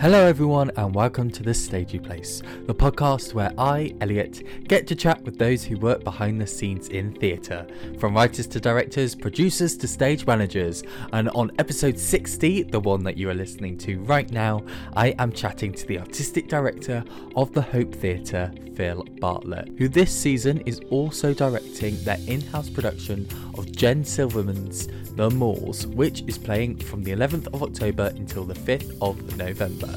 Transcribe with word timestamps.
Hello, 0.00 0.24
everyone, 0.24 0.70
and 0.76 0.94
welcome 0.94 1.28
to 1.28 1.42
The 1.42 1.52
Stagey 1.52 1.98
Place, 1.98 2.40
the 2.68 2.74
podcast 2.74 3.34
where 3.34 3.52
I, 3.58 3.92
Eliott, 3.98 4.68
get 4.68 4.86
to 4.86 4.94
chat 4.94 5.20
with 5.24 5.38
those 5.38 5.64
who 5.64 5.76
work 5.76 6.04
behind 6.04 6.40
the 6.40 6.46
scenes 6.46 6.86
in 6.86 7.12
theatre, 7.14 7.66
from 7.98 8.14
writers 8.14 8.46
to 8.46 8.60
directors, 8.60 9.16
producers 9.16 9.76
to 9.78 9.88
stage 9.88 10.24
managers. 10.24 10.84
And 11.12 11.28
on 11.30 11.50
episode 11.58 11.98
60, 11.98 12.62
the 12.62 12.78
one 12.78 13.02
that 13.02 13.16
you 13.16 13.28
are 13.28 13.34
listening 13.34 13.76
to 13.78 13.98
right 14.04 14.30
now, 14.30 14.62
I 14.94 15.16
am 15.18 15.32
chatting 15.32 15.72
to 15.72 15.84
the 15.84 15.98
artistic 15.98 16.46
director 16.46 17.02
of 17.34 17.52
the 17.52 17.62
Hope 17.62 17.92
Theatre, 17.92 18.52
Phil 18.76 19.04
Bartlett, 19.18 19.76
who 19.78 19.88
this 19.88 20.16
season 20.16 20.60
is 20.60 20.80
also 20.90 21.34
directing 21.34 22.00
their 22.04 22.18
in 22.28 22.40
house 22.42 22.70
production 22.70 23.26
of 23.54 23.72
Jen 23.72 24.04
Silverman's 24.04 24.86
The 25.16 25.28
Moors, 25.28 25.88
which 25.88 26.22
is 26.28 26.38
playing 26.38 26.78
from 26.78 27.02
the 27.02 27.10
11th 27.10 27.48
of 27.48 27.64
October 27.64 28.12
until 28.14 28.44
the 28.44 28.54
5th 28.54 28.96
of 29.02 29.36
November. 29.36 29.87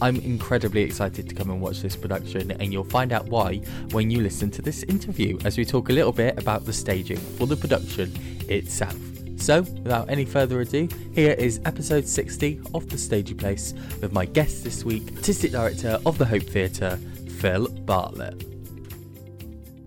I'm 0.00 0.16
incredibly 0.16 0.82
excited 0.82 1.28
to 1.28 1.34
come 1.34 1.50
and 1.50 1.60
watch 1.60 1.80
this 1.80 1.96
production, 1.96 2.52
and 2.52 2.72
you'll 2.72 2.84
find 2.84 3.12
out 3.12 3.26
why 3.26 3.56
when 3.90 4.10
you 4.10 4.20
listen 4.20 4.50
to 4.52 4.62
this 4.62 4.82
interview 4.84 5.38
as 5.44 5.58
we 5.58 5.64
talk 5.64 5.88
a 5.88 5.92
little 5.92 6.12
bit 6.12 6.38
about 6.38 6.64
the 6.64 6.72
staging 6.72 7.18
for 7.18 7.46
the 7.46 7.56
production 7.56 8.12
itself. 8.48 8.96
So, 9.38 9.60
without 9.60 10.10
any 10.10 10.24
further 10.24 10.60
ado, 10.60 10.88
here 11.14 11.32
is 11.32 11.60
episode 11.64 12.06
60 12.06 12.60
of 12.74 12.88
The 12.88 12.98
Stagey 12.98 13.34
Place 13.34 13.72
with 14.00 14.12
my 14.12 14.24
guest 14.24 14.64
this 14.64 14.84
week, 14.84 15.12
Artistic 15.16 15.52
Director 15.52 15.98
of 16.04 16.18
the 16.18 16.26
Hope 16.26 16.42
Theatre, 16.42 16.96
Phil 17.38 17.68
Bartlett. 17.68 18.44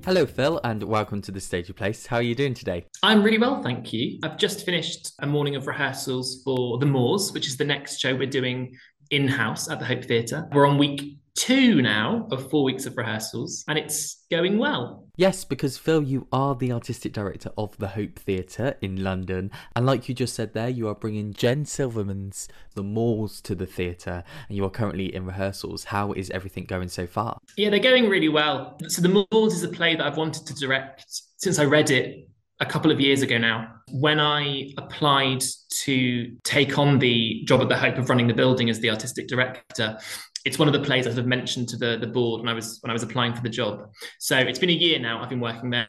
Hello, 0.04 0.26
Phil, 0.26 0.60
and 0.64 0.82
welcome 0.82 1.22
to 1.22 1.32
the 1.32 1.40
Stagey 1.40 1.74
Place. 1.74 2.08
How 2.08 2.16
are 2.16 2.22
you 2.24 2.34
doing 2.34 2.56
today? 2.56 2.88
I'm 3.04 3.22
really 3.22 3.38
well, 3.38 3.62
thank 3.62 3.94
you. 3.94 4.18
I've 4.24 4.38
just 4.38 4.66
finished 4.66 5.14
a 5.20 5.28
morning 5.28 5.56
of 5.56 5.68
rehearsals 5.68 6.42
for 6.44 6.80
The 6.80 6.88
Moors, 6.88 7.34
which 7.34 7.46
is 7.46 7.56
the 7.56 7.66
next 7.66 8.00
show 8.00 8.16
we're 8.16 8.26
doing 8.26 8.76
in 9.12 9.28
house 9.28 9.70
at 9.70 9.80
the 9.80 9.86
Hope 9.86 10.06
Theatre. 10.06 10.48
We're 10.54 10.66
on 10.66 10.78
week 10.78 11.18
two 11.36 11.82
now 11.82 12.28
of 12.32 12.50
four 12.50 12.64
weeks 12.64 12.86
of 12.86 12.98
rehearsals, 12.98 13.64
and 13.68 13.78
it's 13.78 14.26
going 14.30 14.58
well. 14.58 15.08
Yes, 15.16 15.44
because 15.44 15.78
Phil, 15.78 16.04
you 16.04 16.28
are 16.32 16.56
the 16.56 16.72
artistic 16.72 17.14
director 17.14 17.52
of 17.58 17.78
the 17.78 17.90
Hope 17.90 18.18
Theatre 18.18 18.76
in 18.82 19.04
London, 19.04 19.52
and 19.76 19.86
like 19.86 20.10
you 20.10 20.16
just 20.16 20.34
said 20.34 20.54
there, 20.54 20.70
you 20.70 20.88
are 20.88 20.96
bringing 20.96 21.34
Jen 21.34 21.66
Silverman's 21.66 22.48
The 22.76 22.84
Moors 22.84 23.42
to 23.42 23.56
the 23.56 23.66
theatre, 23.66 24.24
and 24.48 24.58
you 24.58 24.66
are 24.66 24.70
currently 24.70 25.14
in 25.14 25.26
rehearsals. 25.26 25.86
How 25.86 26.14
is 26.14 26.30
everything 26.32 26.66
going 26.66 26.90
so 26.90 27.06
far? 27.06 27.38
Yeah, 27.58 27.70
they're 27.70 27.80
going 27.80 28.10
really 28.10 28.30
well. 28.30 28.78
So, 28.88 29.02
The 29.02 29.26
Moors 29.32 29.54
is 29.54 29.64
a 29.64 29.70
play 29.70 29.96
that 29.96 30.06
I've 30.06 30.18
wanted 30.18 30.48
to 30.48 30.54
direct 30.56 31.06
since 31.38 31.60
I 31.60 31.66
read 31.66 31.90
it 31.92 32.30
a 32.62 32.66
couple 32.66 32.92
of 32.92 33.02
years 33.02 33.24
ago 33.24 33.38
now, 33.40 33.74
when 33.90 34.20
I 34.20 34.72
applied 34.78 35.44
to 35.84 36.38
take 36.44 36.78
on 36.78 37.00
the 37.00 37.44
job 37.46 37.60
at 37.62 37.70
the 37.70 37.76
Hope 37.76 37.98
of 37.98 38.08
running 38.08 38.28
the 38.28 38.36
building 38.36 38.70
as 38.70 38.80
the 38.80 38.92
artistic 38.92 39.28
director, 39.28 39.98
it's 40.46 40.60
one 40.60 40.68
of 40.68 40.74
the 40.74 40.80
plays 40.80 41.08
I've 41.08 41.26
mentioned 41.26 41.70
to 41.70 41.78
the, 41.78 41.98
the 42.00 42.08
board 42.08 42.42
when 42.42 42.50
I 42.50 42.54
was 42.54 42.78
when 42.82 42.92
I 42.92 42.94
was 42.94 43.04
applying 43.04 43.34
for 43.34 43.42
the 43.42 43.50
job. 43.50 43.90
So 44.20 44.38
it's 44.38 44.60
been 44.60 44.70
a 44.70 44.74
year 44.74 45.00
now 45.00 45.22
I've 45.22 45.30
been 45.30 45.40
working 45.40 45.72
there, 45.72 45.88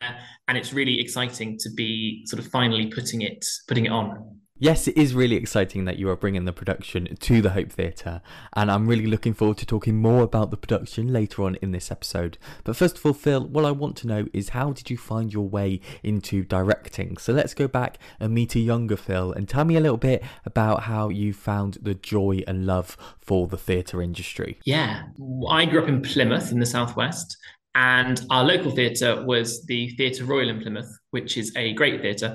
and 0.49 0.59
it's 0.59 0.73
really 0.73 0.99
exciting 0.99 1.59
to 1.59 1.71
be 1.71 2.25
sort 2.27 2.41
of 2.41 2.51
finally 2.51 2.87
putting 2.87 3.23
it 3.23 3.45
putting 3.69 3.85
it 3.85 3.93
on 3.93 4.41
yes, 4.63 4.87
it 4.87 4.97
is 4.97 5.13
really 5.13 5.35
exciting 5.35 5.85
that 5.87 5.99
you 5.99 6.09
are 6.09 6.15
bringing 6.15 6.45
the 6.45 6.53
production 6.53 7.17
to 7.17 7.43
the 7.43 7.51
Hope 7.51 7.73
Theatre, 7.73 8.23
and 8.55 8.71
I'm 8.71 8.87
really 8.87 9.07
looking 9.07 9.35
forward 9.35 9.59
to 9.59 9.67
talking 9.67 9.97
more 9.97 10.23
about 10.23 10.53
the 10.53 10.57
production 10.57 11.13
later 11.13 11.43
on 11.43 11.57
in 11.57 11.73
this 11.73 11.91
episode. 11.91 12.39
But 12.63 12.77
first 12.77 12.97
of 12.97 13.05
all, 13.05 13.13
Phil, 13.13 13.45
what 13.45 13.65
I 13.65 13.73
want 13.73 13.97
to 13.99 14.07
know 14.07 14.27
is 14.33 14.51
how 14.51 14.73
did 14.73 14.89
you 14.89 14.97
find 14.97 15.33
your 15.33 15.49
way 15.49 15.81
into 16.05 16.45
directing? 16.45 17.17
So 17.17 17.33
let's 17.33 17.55
go 17.55 17.67
back 17.67 17.99
and 18.21 18.33
meet 18.33 18.55
a 18.55 18.61
younger 18.61 18.97
Phil 18.97 19.33
and 19.33 19.49
tell 19.49 19.65
me 19.65 19.75
a 19.75 19.81
little 19.81 19.97
bit 19.97 20.23
about 20.47 20.85
how 20.85 21.09
you 21.09 21.33
found 21.33 21.79
the 21.83 21.95
joy 21.95 22.45
and 22.47 22.65
love 22.65 22.97
for 23.21 23.49
the 23.49 23.59
theatre 23.59 24.01
industry. 24.01 24.61
Yeah, 24.65 25.03
I 25.49 25.67
grew 25.67 25.83
up 25.83 25.89
in 25.89 26.03
Plymouth 26.03 26.53
in 26.53 26.61
the 26.61 26.67
southwest. 26.67 27.37
And 27.75 28.25
our 28.31 28.45
local 28.45 28.71
theatre 28.71 29.25
was 29.25 29.65
the 29.65 29.89
Theatre 29.97 30.25
Royal 30.25 30.51
in 30.51 30.61
Plymouth, 30.61 30.95
which 31.13 31.37
is 31.37 31.53
a 31.57 31.73
great 31.75 32.01
theatre. 32.01 32.35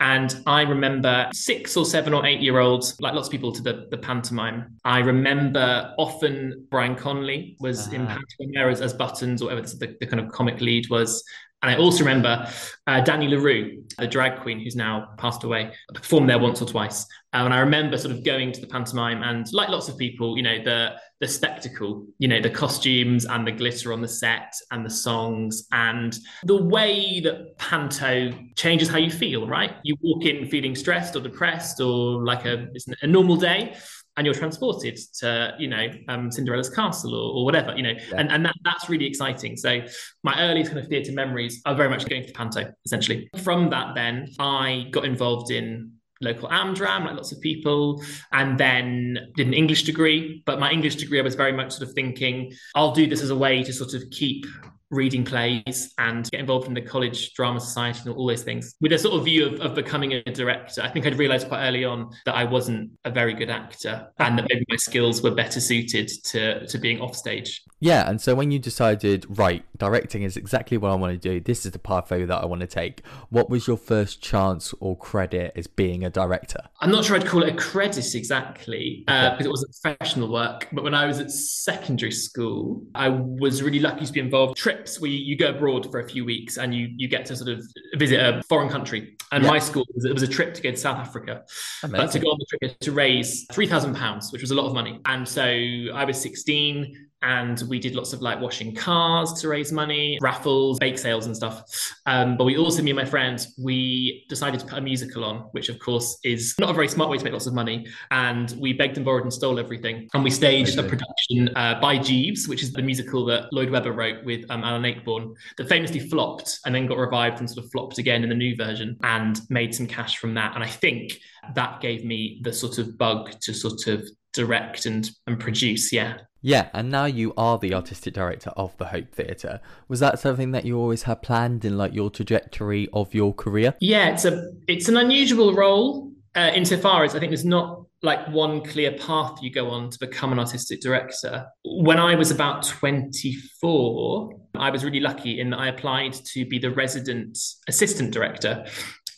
And 0.00 0.40
I 0.46 0.62
remember 0.62 1.28
six 1.32 1.76
or 1.76 1.84
seven 1.84 2.14
or 2.14 2.24
eight 2.24 2.40
year 2.40 2.58
olds, 2.58 2.98
like 3.00 3.14
lots 3.14 3.28
of 3.28 3.32
people 3.32 3.52
to 3.52 3.62
the, 3.62 3.88
the 3.90 3.98
pantomime. 3.98 4.76
I 4.84 5.00
remember 5.00 5.94
often 5.98 6.66
Brian 6.70 6.94
Conley 6.94 7.56
was 7.58 7.88
uh-huh. 7.88 7.96
in 7.96 8.06
pantomime 8.06 8.70
as, 8.70 8.80
as 8.80 8.92
Buttons, 8.92 9.42
or 9.42 9.46
whatever 9.46 9.66
the, 9.66 9.96
the 9.98 10.06
kind 10.06 10.20
of 10.20 10.30
comic 10.30 10.60
lead 10.60 10.88
was. 10.90 11.24
And 11.62 11.72
I 11.72 11.76
also 11.76 12.04
remember 12.04 12.48
uh, 12.86 13.00
Danny 13.00 13.26
LaRue, 13.26 13.82
the 13.98 14.06
drag 14.06 14.40
queen 14.42 14.60
who's 14.60 14.76
now 14.76 15.08
passed 15.18 15.42
away, 15.42 15.72
performed 15.92 16.30
there 16.30 16.38
once 16.38 16.62
or 16.62 16.66
twice. 16.66 17.04
Uh, 17.34 17.38
and 17.38 17.52
I 17.52 17.58
remember 17.58 17.98
sort 17.98 18.14
of 18.14 18.24
going 18.24 18.52
to 18.52 18.60
the 18.60 18.68
pantomime 18.68 19.24
and, 19.24 19.44
like 19.52 19.68
lots 19.68 19.88
of 19.88 19.98
people, 19.98 20.36
you 20.36 20.42
know, 20.42 20.62
the 20.62 20.92
the 21.20 21.26
spectacle, 21.26 22.06
you 22.20 22.28
know, 22.28 22.40
the 22.40 22.48
costumes 22.48 23.24
and 23.24 23.44
the 23.44 23.50
glitter 23.50 23.92
on 23.92 24.00
the 24.00 24.06
set 24.06 24.52
and 24.70 24.86
the 24.86 24.90
songs 24.90 25.66
and 25.72 26.16
the 26.44 26.62
way 26.62 27.18
that 27.18 27.58
panto 27.58 28.30
changes 28.54 28.88
how 28.88 28.98
you 28.98 29.10
feel. 29.10 29.48
Right, 29.48 29.72
you 29.82 29.96
walk 30.00 30.24
in 30.26 30.46
feeling 30.48 30.76
stressed 30.76 31.16
or 31.16 31.20
depressed 31.20 31.80
or 31.80 32.24
like 32.24 32.44
a 32.44 32.68
a 33.02 33.06
normal 33.06 33.36
day, 33.36 33.74
and 34.18 34.26
you're 34.26 34.34
transported 34.34 34.98
to 35.20 35.54
you 35.58 35.68
know 35.68 35.86
um, 36.08 36.30
Cinderella's 36.30 36.68
castle 36.68 37.14
or, 37.14 37.38
or 37.38 37.44
whatever 37.44 37.74
you 37.74 37.82
know 37.82 37.94
yeah. 38.10 38.16
and, 38.16 38.30
and 38.30 38.44
that, 38.44 38.54
that's 38.64 38.90
really 38.90 39.06
exciting 39.06 39.56
so 39.56 39.80
my 40.22 40.38
earliest 40.40 40.72
kind 40.72 40.82
of 40.82 40.88
theatre 40.88 41.12
memories 41.12 41.62
are 41.64 41.74
very 41.74 41.88
much 41.88 42.06
going 42.06 42.26
to 42.26 42.32
panto 42.32 42.70
essentially 42.84 43.30
from 43.42 43.70
that 43.70 43.94
then 43.94 44.28
I 44.38 44.88
got 44.90 45.04
involved 45.04 45.50
in 45.50 45.92
local 46.20 46.48
Amdram, 46.48 47.04
like 47.04 47.14
lots 47.14 47.30
of 47.30 47.40
people, 47.40 48.02
and 48.32 48.58
then 48.58 49.18
did 49.36 49.46
an 49.46 49.54
English 49.54 49.84
degree. 49.84 50.42
But 50.46 50.58
my 50.58 50.70
English 50.70 50.96
degree, 50.96 51.20
I 51.20 51.22
was 51.22 51.36
very 51.36 51.52
much 51.52 51.72
sort 51.72 51.88
of 51.88 51.94
thinking, 51.94 52.52
I'll 52.74 52.92
do 52.92 53.06
this 53.06 53.22
as 53.22 53.30
a 53.30 53.36
way 53.36 53.62
to 53.62 53.72
sort 53.72 53.94
of 53.94 54.02
keep 54.10 54.44
reading 54.90 55.24
plays 55.24 55.92
and 55.98 56.30
get 56.30 56.40
involved 56.40 56.66
in 56.66 56.74
the 56.74 56.80
college 56.80 57.34
drama 57.34 57.60
society 57.60 58.00
and 58.06 58.16
all 58.16 58.26
those 58.26 58.42
things 58.42 58.74
with 58.80 58.92
a 58.92 58.98
sort 58.98 59.14
of 59.14 59.24
view 59.24 59.46
of, 59.46 59.60
of 59.60 59.74
becoming 59.74 60.14
a 60.14 60.22
director. 60.22 60.80
I 60.82 60.88
think 60.88 61.06
i'd 61.06 61.18
realized 61.18 61.48
quite 61.48 61.66
early 61.66 61.84
on 61.84 62.10
that 62.24 62.34
i 62.34 62.44
wasn't 62.44 62.90
a 63.04 63.10
very 63.10 63.34
good 63.34 63.50
actor 63.50 64.08
and 64.18 64.38
that 64.38 64.46
maybe 64.48 64.64
my 64.68 64.76
skills 64.76 65.22
were 65.22 65.30
better 65.30 65.60
suited 65.60 66.10
to 66.24 66.66
to 66.66 66.78
being 66.78 67.00
off 67.00 67.14
stage. 67.14 67.62
Yeah 67.80 68.08
and 68.08 68.20
so 68.20 68.34
when 68.34 68.50
you 68.50 68.58
decided 68.58 69.26
right 69.38 69.64
directing 69.76 70.22
is 70.22 70.36
exactly 70.36 70.76
what 70.76 70.90
i 70.90 70.94
want 70.94 71.20
to 71.20 71.28
do 71.28 71.40
this 71.40 71.66
is 71.66 71.72
the 71.72 71.78
pathway 71.78 72.24
that 72.24 72.42
i 72.42 72.46
want 72.46 72.60
to 72.60 72.66
take 72.66 73.04
what 73.30 73.50
was 73.50 73.66
your 73.66 73.76
first 73.76 74.22
chance 74.22 74.74
or 74.80 74.96
credit 74.96 75.52
as 75.54 75.66
being 75.66 76.04
a 76.04 76.10
director? 76.10 76.60
I'm 76.80 76.90
not 76.90 77.04
sure 77.04 77.16
i'd 77.16 77.26
call 77.26 77.42
it 77.42 77.52
a 77.52 77.56
credit 77.56 78.14
exactly 78.14 79.04
uh, 79.08 79.30
because 79.30 79.46
it 79.46 79.50
wasn't 79.50 79.74
professional 79.82 80.32
work 80.32 80.68
but 80.72 80.82
when 80.82 80.94
i 80.94 81.06
was 81.06 81.20
at 81.20 81.30
secondary 81.30 82.12
school 82.12 82.82
i 82.94 83.08
was 83.08 83.62
really 83.62 83.80
lucky 83.80 84.06
to 84.06 84.12
be 84.12 84.20
involved. 84.20 84.56
Trip 84.56 84.77
trips 84.78 85.00
where 85.00 85.10
you, 85.10 85.18
you, 85.18 85.36
go 85.36 85.50
abroad 85.50 85.90
for 85.90 86.00
a 86.00 86.08
few 86.08 86.24
weeks 86.24 86.56
and 86.56 86.74
you 86.74 86.88
you 86.96 87.08
get 87.08 87.26
to 87.26 87.36
sort 87.36 87.50
of 87.50 87.64
visit 87.94 88.20
a 88.20 88.42
foreign 88.48 88.68
country. 88.68 89.16
And 89.32 89.44
yeah. 89.44 89.50
my 89.50 89.58
school 89.58 89.84
it 89.96 90.12
was 90.12 90.22
a 90.22 90.28
trip 90.28 90.54
to 90.54 90.62
go 90.62 90.70
to 90.70 90.76
South 90.76 90.98
Africa, 90.98 91.44
Amazing. 91.82 92.06
but 92.06 92.12
to 92.12 92.18
go 92.18 92.28
on 92.28 92.38
the 92.38 92.58
trip 92.58 92.78
to 92.80 92.92
raise 92.92 93.46
three 93.52 93.66
thousand 93.66 93.94
pounds, 93.94 94.32
which 94.32 94.40
was 94.40 94.50
a 94.50 94.54
lot 94.54 94.66
of 94.66 94.74
money. 94.74 95.00
And 95.06 95.28
so 95.28 95.42
I 95.42 96.04
was 96.04 96.20
sixteen 96.20 97.07
and 97.22 97.62
we 97.68 97.78
did 97.78 97.94
lots 97.94 98.12
of 98.12 98.22
like 98.22 98.40
washing 98.40 98.74
cars 98.74 99.32
to 99.40 99.48
raise 99.48 99.72
money, 99.72 100.18
raffles, 100.22 100.78
bake 100.78 100.98
sales, 100.98 101.26
and 101.26 101.36
stuff. 101.36 101.64
Um, 102.06 102.36
but 102.36 102.44
we 102.44 102.56
also, 102.56 102.82
me 102.82 102.90
and 102.90 102.96
my 102.96 103.04
friends, 103.04 103.54
we 103.62 104.24
decided 104.28 104.60
to 104.60 104.66
put 104.66 104.78
a 104.78 104.80
musical 104.80 105.24
on, 105.24 105.48
which 105.52 105.68
of 105.68 105.78
course 105.78 106.18
is 106.24 106.54
not 106.58 106.70
a 106.70 106.72
very 106.72 106.88
smart 106.88 107.10
way 107.10 107.18
to 107.18 107.24
make 107.24 107.32
lots 107.32 107.46
of 107.46 107.54
money. 107.54 107.86
And 108.10 108.54
we 108.58 108.72
begged 108.72 108.96
and 108.96 109.04
borrowed 109.04 109.24
and 109.24 109.32
stole 109.32 109.58
everything. 109.58 110.08
And 110.14 110.22
we 110.22 110.30
staged 110.30 110.78
a 110.78 110.82
production 110.82 111.50
uh, 111.56 111.80
by 111.80 111.98
Jeeves, 111.98 112.46
which 112.46 112.62
is 112.62 112.72
the 112.72 112.82
musical 112.82 113.24
that 113.26 113.52
Lloyd 113.52 113.70
Webber 113.70 113.92
wrote 113.92 114.24
with 114.24 114.44
um, 114.50 114.62
Alan 114.62 114.82
Ayckbourn, 114.82 115.34
that 115.56 115.68
famously 115.68 116.00
flopped 116.00 116.60
and 116.64 116.74
then 116.74 116.86
got 116.86 116.98
revived 116.98 117.40
and 117.40 117.50
sort 117.50 117.64
of 117.64 117.70
flopped 117.72 117.98
again 117.98 118.22
in 118.22 118.28
the 118.28 118.34
new 118.34 118.54
version 118.56 118.96
and 119.02 119.40
made 119.50 119.74
some 119.74 119.86
cash 119.86 120.18
from 120.18 120.34
that. 120.34 120.54
And 120.54 120.62
I 120.62 120.68
think 120.68 121.18
that 121.54 121.80
gave 121.80 122.04
me 122.04 122.40
the 122.42 122.52
sort 122.52 122.78
of 122.78 122.96
bug 122.96 123.32
to 123.40 123.54
sort 123.54 123.86
of 123.86 124.08
direct 124.34 124.86
and 124.86 125.10
and 125.26 125.40
produce 125.40 125.90
yeah 125.92 126.18
yeah, 126.40 126.68
and 126.72 126.90
now 126.90 127.04
you 127.06 127.32
are 127.36 127.58
the 127.58 127.74
artistic 127.74 128.14
director 128.14 128.50
of 128.56 128.76
the 128.78 128.86
Hope 128.86 129.12
Theatre. 129.12 129.60
Was 129.88 130.00
that 130.00 130.18
something 130.18 130.52
that 130.52 130.64
you 130.64 130.78
always 130.78 131.04
had 131.04 131.22
planned 131.22 131.64
in 131.64 131.76
like 131.76 131.94
your 131.94 132.10
trajectory 132.10 132.88
of 132.92 133.14
your 133.14 133.34
career? 133.34 133.74
Yeah, 133.80 134.10
it's 134.10 134.24
a 134.24 134.50
it's 134.66 134.88
an 134.88 134.96
unusual 134.96 135.54
role 135.54 136.12
uh, 136.34 136.50
insofar 136.54 137.04
as 137.04 137.14
I 137.14 137.18
think 137.18 137.30
there's 137.30 137.44
not 137.44 137.84
like 138.02 138.28
one 138.28 138.62
clear 138.62 138.92
path 138.92 139.42
you 139.42 139.50
go 139.50 139.70
on 139.70 139.90
to 139.90 139.98
become 139.98 140.32
an 140.32 140.38
artistic 140.38 140.80
director. 140.80 141.46
When 141.64 141.98
I 141.98 142.14
was 142.14 142.30
about 142.30 142.62
24, 142.62 144.32
I 144.54 144.70
was 144.70 144.84
really 144.84 145.00
lucky 145.00 145.40
in 145.40 145.50
that 145.50 145.58
I 145.58 145.68
applied 145.68 146.12
to 146.12 146.46
be 146.46 146.60
the 146.60 146.70
resident 146.70 147.36
assistant 147.66 148.12
director 148.12 148.64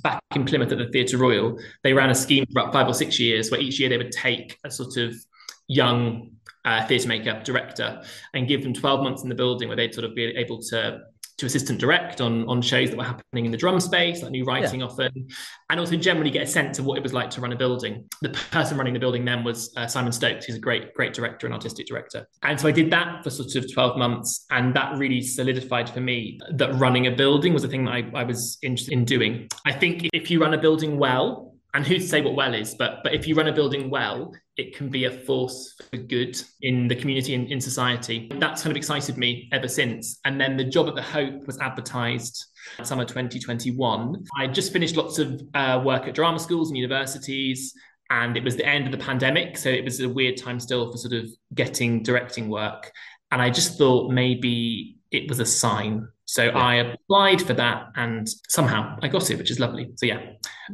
back 0.03 0.23
in 0.35 0.47
Plymouth 0.47 0.73
at 0.73 0.79
the 0.79 0.89
Theatre 0.89 1.19
Royal. 1.19 1.59
They 1.83 1.93
ran 1.93 2.09
a 2.09 2.15
scheme 2.15 2.47
for 2.47 2.61
about 2.61 2.73
five 2.73 2.89
or 2.89 2.95
six 2.95 3.21
years 3.21 3.51
where 3.51 3.61
each 3.61 3.79
year 3.79 3.91
they 3.91 3.99
would 3.99 4.13
take 4.13 4.59
a 4.65 4.71
sort 4.71 4.97
of 4.97 5.15
young 5.71 6.31
uh, 6.65 6.85
theatre 6.87 7.09
maker, 7.09 7.41
director, 7.45 8.03
and 8.35 8.49
give 8.49 8.63
them 8.63 8.75
12 8.75 9.03
months 9.03 9.23
in 9.23 9.29
the 9.29 9.35
building 9.35 9.69
where 9.69 9.77
they'd 9.77 9.95
sort 9.95 10.05
of 10.05 10.15
be 10.15 10.25
able 10.37 10.61
to 10.61 11.01
to 11.39 11.47
assistant 11.47 11.81
direct 11.81 12.21
on, 12.21 12.47
on 12.49 12.61
shows 12.61 12.91
that 12.91 12.99
were 12.99 13.05
happening 13.05 13.47
in 13.47 13.51
the 13.51 13.57
drum 13.57 13.81
space, 13.81 14.23
like 14.23 14.31
new 14.31 14.45
writing 14.45 14.81
yeah. 14.81 14.87
often, 14.87 15.11
and 15.71 15.81
also 15.81 15.97
generally 15.97 16.31
get 16.31 16.43
a 16.43 16.47
sense 16.47 16.79
of 16.79 16.85
what 16.85 16.99
it 16.99 17.03
was 17.03 17.15
like 17.15 17.31
to 17.31 17.41
run 17.41 17.51
a 17.51 17.57
building. 17.57 18.05
The 18.21 18.29
person 18.51 18.77
running 18.77 18.93
the 18.93 19.01
building 19.01 19.25
then 19.25 19.43
was 19.43 19.73
uh, 19.79 19.87
Simon 19.87 20.13
Stokes, 20.13 20.45
who's 20.45 20.57
a 20.57 20.61
great, 20.61 20.93
great 20.93 21.15
director 21.15 21.47
and 21.47 21.55
artistic 21.55 21.87
director. 21.87 22.29
And 22.43 22.61
so 22.61 22.69
I 22.69 22.73
did 22.73 22.91
that 22.91 23.25
for 23.25 23.31
sort 23.31 23.57
of 23.57 23.73
12 23.73 23.97
months. 23.97 24.45
And 24.51 24.77
that 24.77 24.99
really 24.99 25.23
solidified 25.23 25.89
for 25.89 26.01
me 26.01 26.39
that 26.57 26.75
running 26.75 27.07
a 27.07 27.11
building 27.11 27.55
was 27.55 27.65
a 27.65 27.69
thing 27.69 27.87
that 27.87 27.93
I, 27.93 28.11
I 28.15 28.25
was 28.25 28.59
interested 28.63 28.93
in 28.93 29.07
doing. 29.07 29.49
I 29.65 29.73
think 29.73 30.09
if 30.13 30.31
you 30.31 30.43
run 30.43 30.53
a 30.53 30.59
building 30.59 30.99
well, 30.99 31.50
and 31.75 31.87
who 31.87 31.95
to 31.95 32.07
say 32.07 32.21
what 32.21 32.35
well 32.35 32.55
is, 32.55 32.75
but 32.75 33.03
but 33.03 33.15
if 33.15 33.27
you 33.27 33.35
run 33.35 33.49
a 33.49 33.53
building 33.53 33.91
well, 33.91 34.33
it 34.57 34.77
can 34.77 34.89
be 34.89 35.05
a 35.05 35.11
force 35.11 35.77
for 35.91 35.97
good 35.97 36.41
in 36.63 36.89
the 36.89 36.97
community 36.97 37.35
and 37.35 37.51
in 37.51 37.61
society. 37.61 38.31
That's 38.37 38.63
kind 38.63 38.73
of 38.73 38.77
excited 38.77 39.17
me 39.17 39.49
ever 39.53 39.69
since. 39.69 40.19
And 40.25 40.41
then 40.41 40.57
the 40.57 40.65
job 40.65 40.89
at 40.89 40.95
the 40.95 41.03
Hope 41.03 41.47
was 41.47 41.59
advertised 41.59 42.47
summer 42.83 43.05
2021. 43.05 44.25
I 44.39 44.47
just 44.49 44.73
finished 44.73 44.97
lots 44.97 45.19
of 45.19 45.41
uh, 45.55 45.81
work 45.85 46.07
at 46.07 46.15
drama 46.15 46.39
schools 46.39 46.69
and 46.69 46.77
universities, 46.77 47.75
and 48.11 48.37
it 48.37 48.45
was 48.45 48.57
the 48.57 48.67
end 48.67 48.87
of 48.87 48.93
the 48.93 48.99
pandemic, 48.99 49.57
so 49.57 49.71
it 49.71 49.85
was 49.85 50.01
a 50.01 50.09
weird 50.09 50.37
time 50.37 50.61
still 50.61 50.91
for 50.91 50.99
sort 50.99 51.15
of 51.15 51.31
getting 51.55 52.03
directing 52.03 52.49
work. 52.49 52.91
And 53.31 53.41
I 53.41 53.51
just 53.51 53.79
thought 53.79 54.11
maybe 54.11 54.97
it 55.11 55.29
was 55.29 55.39
a 55.39 55.47
sign. 55.47 56.09
So 56.31 56.45
yeah. 56.45 56.57
I 56.57 56.75
applied 56.77 57.43
for 57.43 57.55
that 57.55 57.89
and 57.97 58.29
somehow 58.49 58.97
I 59.03 59.09
got 59.09 59.29
it, 59.33 59.39
which 59.39 59.51
is 59.51 59.59
lovely. 59.59 59.91
So 59.97 60.07
yeah, 60.07 60.21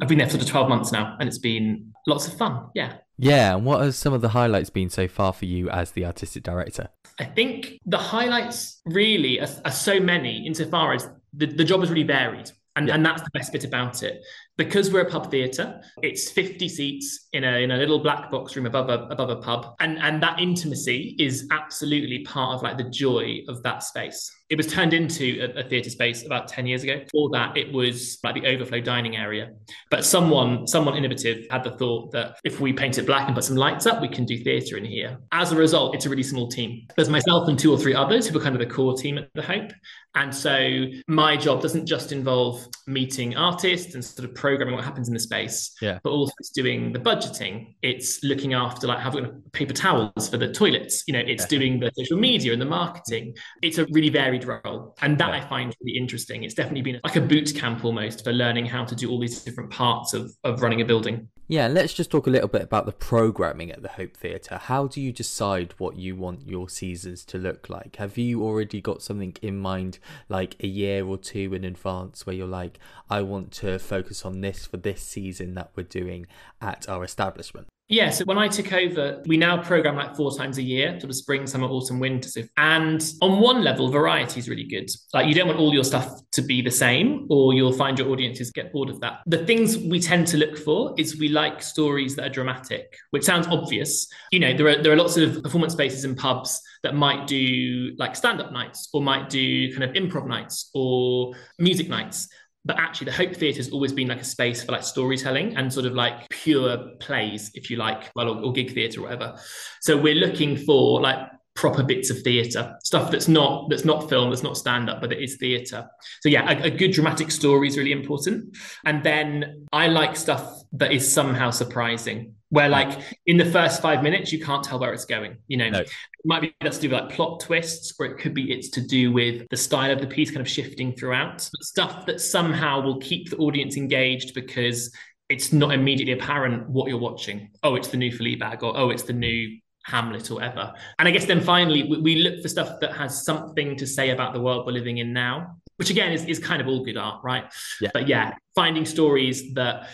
I've 0.03 0.07
been 0.07 0.19
there 0.19 0.27
for 0.27 0.33
sort 0.33 0.43
of 0.43 0.51
12 0.51 0.69
months 0.69 0.93
now 0.93 1.17
and 1.19 1.27
it's 1.27 1.39
been 1.39 1.95
lots 2.07 2.29
of 2.29 2.37
fun. 2.37 2.69
Yeah. 2.75 2.99
Yeah. 3.17 3.57
And 3.57 3.65
what 3.65 3.81
have 3.81 3.95
some 3.95 4.13
of 4.13 4.21
the 4.21 4.29
highlights 4.29 4.69
been 4.69 4.91
so 4.91 5.09
far 5.09 5.33
for 5.33 5.47
you 5.47 5.71
as 5.71 5.93
the 5.93 6.05
artistic 6.05 6.43
director? 6.43 6.91
I 7.19 7.25
think 7.25 7.79
the 7.87 7.97
highlights 7.97 8.83
really 8.85 9.41
are, 9.41 9.49
are 9.65 9.71
so 9.71 9.99
many 9.99 10.47
insofar 10.47 10.93
as 10.93 11.09
the, 11.33 11.47
the 11.47 11.65
job 11.65 11.83
is 11.83 11.89
really 11.89 12.03
varied. 12.03 12.51
And, 12.77 12.89
yeah. 12.89 12.95
and 12.95 13.07
that's 13.07 13.23
the 13.23 13.31
best 13.33 13.51
bit 13.51 13.65
about 13.65 14.03
it 14.03 14.21
because 14.57 14.93
we're 14.93 15.03
a 15.03 15.11
pub 15.11 15.31
theatre, 15.31 15.81
it's 16.03 16.31
50 16.31 16.69
seats 16.69 17.29
in 17.33 17.45
a 17.45 17.63
in 17.63 17.71
a 17.71 17.77
little 17.77 17.99
black 17.99 18.31
box 18.31 18.57
room 18.57 18.67
above 18.67 18.89
a 18.89 19.05
above 19.07 19.31
a 19.31 19.37
pub. 19.37 19.75
And 19.81 19.99
and 19.99 20.23
that 20.23 20.41
intimacy 20.41 21.17
is 21.19 21.47
absolutely 21.51 22.25
part 22.25 22.57
of 22.57 22.63
like 22.63 22.79
the 22.79 22.91
joy 22.91 23.41
of 23.49 23.63
that 23.63 23.83
space. 23.83 24.33
It 24.49 24.57
was 24.57 24.69
turned 24.69 24.93
into 24.93 25.41
a, 25.41 25.61
a 25.61 25.69
theatre 25.69 25.91
space 25.91 26.25
about 26.25 26.47
10 26.47 26.67
years 26.67 26.85
ago. 26.85 27.01
Before 27.01 27.31
that, 27.31 27.57
it 27.57 27.73
was 27.73 28.19
like 28.23 28.35
the 28.35 28.47
overflow 28.47 28.81
dining 28.81 29.17
area. 29.17 29.51
But 29.91 30.05
someone, 30.05 30.69
someone 30.69 30.97
innovative 30.97 31.47
had 31.51 31.65
the 31.65 31.73
thought 31.73 32.13
that 32.13 32.37
if 32.45 32.61
we 32.61 32.73
paint 32.73 32.97
it 32.97 33.07
black 33.07 33.27
and 33.27 33.35
put 33.35 33.43
some 33.43 33.57
lights 33.57 33.87
up, 33.87 34.01
we 34.01 34.09
can 34.09 34.25
do 34.25 34.39
theatre 34.39 34.77
in 34.77 34.85
here. 34.85 35.19
As 35.33 35.51
a 35.51 35.57
result, 35.57 35.97
it's 35.97 36.07
a 36.07 36.09
really 36.09 36.23
small 36.23 36.47
team. 36.47 36.87
There's 36.95 37.09
myself 37.09 37.49
and 37.49 37.59
two 37.59 37.73
or 37.73 37.79
three 37.79 37.95
others 37.95 38.29
who 38.29 38.39
are 38.39 38.43
kind 38.43 38.55
of 38.55 38.61
the 38.61 38.73
core 38.73 38.97
team 38.97 39.19
at 39.19 39.29
the 39.35 39.43
Hope. 39.43 39.73
And 40.15 40.35
so 40.35 40.87
my 41.09 41.37
job 41.37 41.61
doesn't 41.61 41.85
just 41.85 42.13
involve 42.13 42.67
meeting 42.87 43.37
artists 43.37 43.95
and 43.95 44.05
sort 44.05 44.29
of 44.29 44.35
programming 44.47 44.77
what 44.77 44.85
happens 44.85 45.09
in 45.09 45.15
the 45.15 45.19
space, 45.19 45.75
yeah. 45.83 45.99
but 46.05 46.11
also 46.11 46.33
it's 46.39 46.51
doing 46.51 46.93
the 46.93 47.01
budgeting. 47.01 47.75
It's 47.83 48.23
looking 48.23 48.55
after 48.55 48.87
like 48.87 49.01
having 49.01 49.43
paper 49.51 49.73
towels 49.73 50.29
for 50.29 50.37
the 50.37 50.53
toilets. 50.53 51.03
You 51.09 51.15
know, 51.15 51.25
it's 51.33 51.43
yeah. 51.43 51.59
doing 51.59 51.81
the 51.81 51.91
social 51.97 52.17
media 52.17 52.53
and 52.53 52.63
the 52.63 52.67
marketing. 52.67 53.35
It's 53.61 53.79
a 53.79 53.87
really 53.87 54.09
varied 54.09 54.45
role, 54.45 54.97
and 55.03 55.19
that 55.19 55.31
yeah. 55.31 55.45
I 55.45 55.49
find 55.49 55.75
really 55.81 55.99
interesting. 55.99 56.45
It's 56.45 56.55
definitely 56.55 56.83
been 56.83 57.01
like 57.03 57.17
a 57.17 57.21
boot 57.21 57.57
camp 57.57 57.85
almost 57.85 58.23
for 58.23 58.33
learning 58.33 58.67
how 58.67 58.85
to 58.85 58.95
do 58.95 59.11
all 59.11 59.19
these 59.19 59.43
different 59.43 59.71
parts 59.71 60.15
of 60.15 60.31
of 60.45 60.63
running 60.63 60.81
a 60.81 60.85
building. 60.85 61.29
Yeah, 61.49 61.69
let's 61.69 61.95
just 61.95 62.11
talk 62.11 62.27
a 62.27 62.31
little 62.31 62.49
bit 62.49 62.63
about 62.63 62.87
the 62.87 62.93
programming 62.93 63.71
at 63.71 63.81
the 63.81 63.91
Hope 63.91 64.17
Theatre. 64.17 64.59
How 64.65 64.89
do 64.89 65.01
you 65.01 65.13
decide 65.13 65.75
what 65.79 65.95
you 65.95 66.17
want 66.17 66.49
your 66.49 66.69
seasons 66.69 67.25
to 67.27 67.39
look 67.39 67.71
like? 67.71 67.97
Have 67.97 68.19
you 68.19 68.43
already 68.43 68.81
got 68.81 69.01
something 69.01 69.37
in 69.41 69.57
mind, 69.57 70.01
like 70.29 70.57
a 70.59 70.67
year 70.67 71.07
or 71.07 71.17
two 71.17 71.55
in 71.55 71.63
advance, 71.63 72.27
where 72.27 72.35
you're 72.35 72.49
like, 72.49 72.81
I 73.09 73.23
want 73.23 73.53
to 73.53 73.79
focus 73.79 74.25
on 74.25 74.41
this 74.41 74.67
for 74.67 74.79
this 74.79 75.03
season 75.03 75.55
that 75.55 75.71
we're 75.77 75.85
doing 75.85 76.27
at 76.61 76.89
our 76.89 77.05
establishment? 77.05 77.69
Yeah, 77.89 78.11
so 78.11 78.25
when 78.25 78.37
I 78.37 78.49
took 78.49 78.73
over, 78.73 79.23
we 79.27 79.37
now 79.37 79.63
program 79.63 79.95
like 79.95 80.17
four 80.17 80.37
times 80.37 80.59
a 80.59 80.63
year, 80.63 80.99
sort 80.99 81.09
of 81.09 81.15
spring, 81.15 81.47
summer, 81.47 81.69
autumn, 81.69 82.01
winter. 82.01 82.43
And 82.57 83.01
on 83.23 83.39
one 83.41 83.63
level, 83.63 83.89
variety 83.89 84.41
is 84.41 84.49
really 84.49 84.65
good. 84.65 84.91
Like 85.15 85.29
you 85.29 85.35
don't 85.35 85.47
want 85.47 85.61
all 85.61 85.73
your 85.73 85.85
stuff 85.85 86.21
to 86.33 86.43
be 86.43 86.63
the 86.63 86.71
same, 86.71 87.27
or 87.31 87.55
you'll 87.55 87.73
find 87.73 87.97
your 87.97 88.11
audiences 88.11 88.51
get 88.51 88.73
bored 88.73 88.91
of 88.91 88.99
that. 89.03 89.21
The 89.27 89.47
things 89.47 89.79
we 89.79 90.01
tend 90.01 90.27
to 90.29 90.37
look 90.37 90.59
for 90.59 90.95
is 90.99 91.21
we 91.21 91.29
like 91.29 91.63
stories 91.63 92.17
that 92.17 92.27
are 92.27 92.31
dramatic, 92.31 92.93
which 93.11 93.23
sounds 93.23 93.47
obvious. 93.47 94.09
You 94.33 94.41
know, 94.41 94.53
there 94.53 94.67
are 94.67 94.83
there 94.83 94.93
are 94.93 94.97
lots 94.97 95.17
of 95.17 95.41
performance 95.45 95.75
spaces 95.75 96.05
in 96.05 96.17
pubs 96.17 96.61
that 96.83 96.97
might 96.97 97.29
do 97.29 97.95
like 97.99 98.17
stand-up 98.17 98.53
nights, 98.53 98.89
or 98.93 99.01
might 99.01 99.31
do 99.31 99.73
kind 99.73 99.85
of 99.85 99.91
improv 99.93 100.27
nights, 100.27 100.71
or 100.75 101.35
music 101.61 101.89
nights 101.89 102.29
but 102.67 102.79
actually 102.79 103.07
the 103.07 103.13
hope 103.13 103.35
theatre 103.35 103.59
has 103.59 103.71
always 103.71 103.93
been 103.93 104.09
like 104.09 104.21
a 104.21 104.25
space 104.25 104.63
for 104.63 104.73
like 104.73 104.83
storytelling 104.83 105.57
and 105.57 105.73
sort 105.73 105.87
of 105.87 105.95
like 105.95 106.29
pure 106.31 106.77
plays 107.01 107.51
if 107.55 107.71
you 107.71 107.77
like 107.77 108.11
well 108.17 108.29
or, 108.29 108.45
or 108.45 108.53
gig 108.53 108.75
theatre 108.75 109.01
or 109.01 109.05
whatever. 109.05 109.39
So 109.81 109.97
we're 109.97 110.17
looking 110.17 110.57
for 110.57 111.01
like 111.01 111.19
proper 111.55 111.83
bits 111.83 112.11
of 112.11 112.21
theatre 112.21 112.77
stuff 112.85 113.11
that's 113.11 113.29
not 113.29 113.71
that's 113.71 113.85
not 113.85 114.11
film 114.11 114.29
that's 114.29 114.43
not 114.43 114.59
stand 114.59 114.91
up 114.91 115.01
but 115.01 115.13
it 115.13 115.23
is 115.23 115.37
theatre. 115.37 115.87
So 116.21 116.29
yeah 116.29 116.51
a, 116.51 116.65
a, 116.65 116.71
good 116.71 116.93
dramatic 116.93 117.31
story 117.31 117.69
is 117.69 117.79
really 117.79 117.93
important. 117.93 118.57
And 118.85 119.03
then 119.03 119.67
i 119.73 119.87
like 119.87 120.17
stuff 120.17 120.63
that 120.73 120.93
is 120.93 121.11
somehow 121.11 121.51
surprising 121.51 122.35
where 122.51 122.69
like 122.69 123.01
in 123.27 123.37
the 123.37 123.45
first 123.45 123.83
five 123.83 124.03
minutes 124.03 124.33
you 124.33 124.43
can't 124.43 124.63
tell 124.63 124.79
where 124.79 124.93
it's 124.93 125.05
going 125.05 125.37
you 125.49 125.57
know? 125.57 125.69
No. 125.69 125.81
it 125.81 125.91
might 126.25 126.41
be 126.41 126.55
that's 126.61 126.77
to 126.79 126.89
do 126.89 126.95
with 126.95 127.03
like 127.03 127.11
plot 127.11 127.41
twists 127.41 127.95
or 127.99 128.07
it 128.07 128.19
could 128.19 128.35
be 128.35 128.53
it's 128.53 128.69
to 128.71 128.81
do 128.81 129.13
with 129.13 129.49
the 129.51 129.57
style 129.57 129.91
of 129.91 130.01
the 130.01 130.07
piece 130.07 130.31
kind 130.31 130.41
of 130.41 130.49
shifting 130.49 130.95
throughout. 130.95 131.41
Stuff 131.41 132.07
that 132.07 132.21
somehow 132.21 132.81
will 132.81 132.99
keep 132.99 133.31
the 133.31 133.37
audience 133.37 133.77
engaged 133.77 134.35
because 134.35 134.95
it's 135.29 135.53
not 135.53 135.73
immediately 135.73 136.13
apparent 136.13 136.69
what 136.69 136.89
you're 136.89 136.99
watching. 136.99 137.51
Oh 137.63 137.75
it's 137.75 137.89
the 137.89 137.97
new 137.97 138.13
Fleabag 138.13 138.63
or 138.63 138.77
oh 138.77 138.91
it's 138.91 139.03
the 139.03 139.13
new 139.13 139.59
Hamlet 139.85 140.31
or 140.31 140.35
whatever. 140.35 140.73
And 140.99 141.09
I 141.09 141.11
guess 141.11 141.27
then 141.27 141.41
finally 141.41 141.83
we, 141.85 141.99
we 142.01 142.17
look 142.17 142.43
for 142.43 142.49
stuff 142.49 142.81
that 142.81 142.93
has 142.93 143.25
something 143.25 143.77
to 143.77 143.87
say 143.87 144.11
about 144.11 144.35
the 144.35 144.41
world 144.41 144.67
we're 144.67 144.73
living 144.73 144.99
in 144.99 145.13
now 145.13 145.57
which 145.77 145.91
again 145.91 146.11
is, 146.11 146.25
is 146.25 146.39
kind 146.39 146.63
of 146.63 146.69
all 146.69 146.83
good 146.85 146.97
art 146.97 147.23
right? 147.23 147.45
Yeah. 147.81 147.91
but 147.93 148.09
yeah 148.09 148.35
finding 148.55 148.87
stories 148.87 149.53
that 149.55 149.91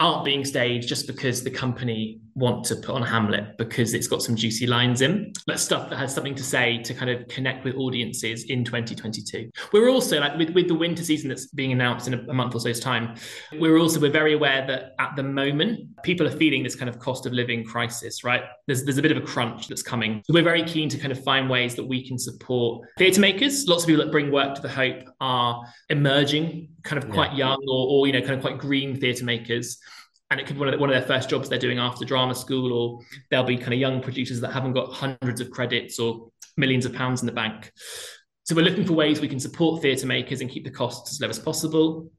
aren't 0.00 0.24
being 0.24 0.44
staged 0.44 0.88
just 0.88 1.06
because 1.06 1.42
the 1.42 1.50
company 1.50 2.20
want 2.38 2.64
to 2.64 2.76
put 2.76 2.94
on 2.94 3.02
Hamlet 3.02 3.58
because 3.58 3.94
it's 3.94 4.06
got 4.06 4.22
some 4.22 4.36
juicy 4.36 4.66
lines 4.66 5.00
in, 5.00 5.32
but 5.46 5.58
stuff 5.58 5.90
that 5.90 5.96
has 5.96 6.14
something 6.14 6.36
to 6.36 6.42
say 6.42 6.80
to 6.82 6.94
kind 6.94 7.10
of 7.10 7.26
connect 7.26 7.64
with 7.64 7.74
audiences 7.74 8.44
in 8.44 8.64
2022. 8.64 9.50
We're 9.72 9.88
also 9.88 10.20
like 10.20 10.38
with, 10.38 10.50
with 10.50 10.68
the 10.68 10.74
winter 10.74 11.02
season 11.02 11.28
that's 11.28 11.46
being 11.46 11.72
announced 11.72 12.06
in 12.06 12.14
a, 12.14 12.18
a 12.28 12.34
month 12.34 12.54
or 12.54 12.60
so's 12.60 12.78
time, 12.78 13.16
we're 13.58 13.78
also 13.78 13.98
we're 13.98 14.12
very 14.12 14.34
aware 14.34 14.64
that 14.68 14.92
at 15.00 15.16
the 15.16 15.22
moment 15.22 15.80
people 16.04 16.26
are 16.28 16.36
feeling 16.36 16.62
this 16.62 16.76
kind 16.76 16.88
of 16.88 17.00
cost 17.00 17.26
of 17.26 17.32
living 17.32 17.64
crisis, 17.64 18.22
right? 18.22 18.44
There's 18.68 18.84
there's 18.84 18.98
a 18.98 19.02
bit 19.02 19.10
of 19.10 19.18
a 19.18 19.26
crunch 19.26 19.66
that's 19.66 19.82
coming. 19.82 20.22
So 20.24 20.32
we're 20.32 20.44
very 20.44 20.62
keen 20.62 20.88
to 20.90 20.98
kind 20.98 21.10
of 21.10 21.22
find 21.24 21.50
ways 21.50 21.74
that 21.74 21.84
we 21.84 22.06
can 22.06 22.18
support 22.18 22.86
theatre 22.98 23.20
makers. 23.20 23.66
Lots 23.66 23.82
of 23.82 23.88
people 23.88 24.04
that 24.04 24.12
bring 24.12 24.30
work 24.30 24.54
to 24.54 24.62
the 24.62 24.68
Hope 24.68 25.08
are 25.20 25.64
emerging, 25.90 26.68
kind 26.88 27.02
of 27.02 27.10
quite 27.10 27.32
yeah. 27.32 27.50
young 27.50 27.62
or, 27.68 27.86
or 27.90 28.06
you 28.06 28.12
know 28.12 28.20
kind 28.20 28.32
of 28.32 28.40
quite 28.40 28.58
green 28.58 28.98
theatre 28.98 29.24
makers 29.24 29.78
and 30.30 30.40
it 30.40 30.46
could 30.46 30.56
be 30.56 30.60
one 30.60 30.68
of, 30.68 30.72
the, 30.72 30.78
one 30.78 30.90
of 30.90 30.94
their 30.94 31.06
first 31.06 31.30
jobs 31.30 31.48
they're 31.48 31.58
doing 31.58 31.78
after 31.78 32.04
drama 32.04 32.34
school, 32.34 32.72
or 32.72 33.00
they'll 33.30 33.44
be 33.44 33.56
kind 33.56 33.72
of 33.72 33.78
young 33.78 34.02
producers 34.02 34.40
that 34.40 34.52
haven't 34.52 34.74
got 34.74 34.92
hundreds 34.92 35.40
of 35.40 35.50
credits 35.50 35.98
or 35.98 36.28
millions 36.56 36.84
of 36.84 36.92
pounds 36.92 37.22
in 37.22 37.26
the 37.26 37.32
bank. 37.32 37.72
So 38.44 38.54
we're 38.54 38.64
looking 38.64 38.84
for 38.84 38.92
ways 38.92 39.20
we 39.20 39.28
can 39.28 39.40
support 39.40 39.80
theatre 39.80 40.06
makers 40.06 40.40
and 40.40 40.50
keep 40.50 40.64
the 40.64 40.70
costs 40.70 41.12
as 41.12 41.20
low 41.20 41.28
as 41.28 41.38
possible. 41.38 42.10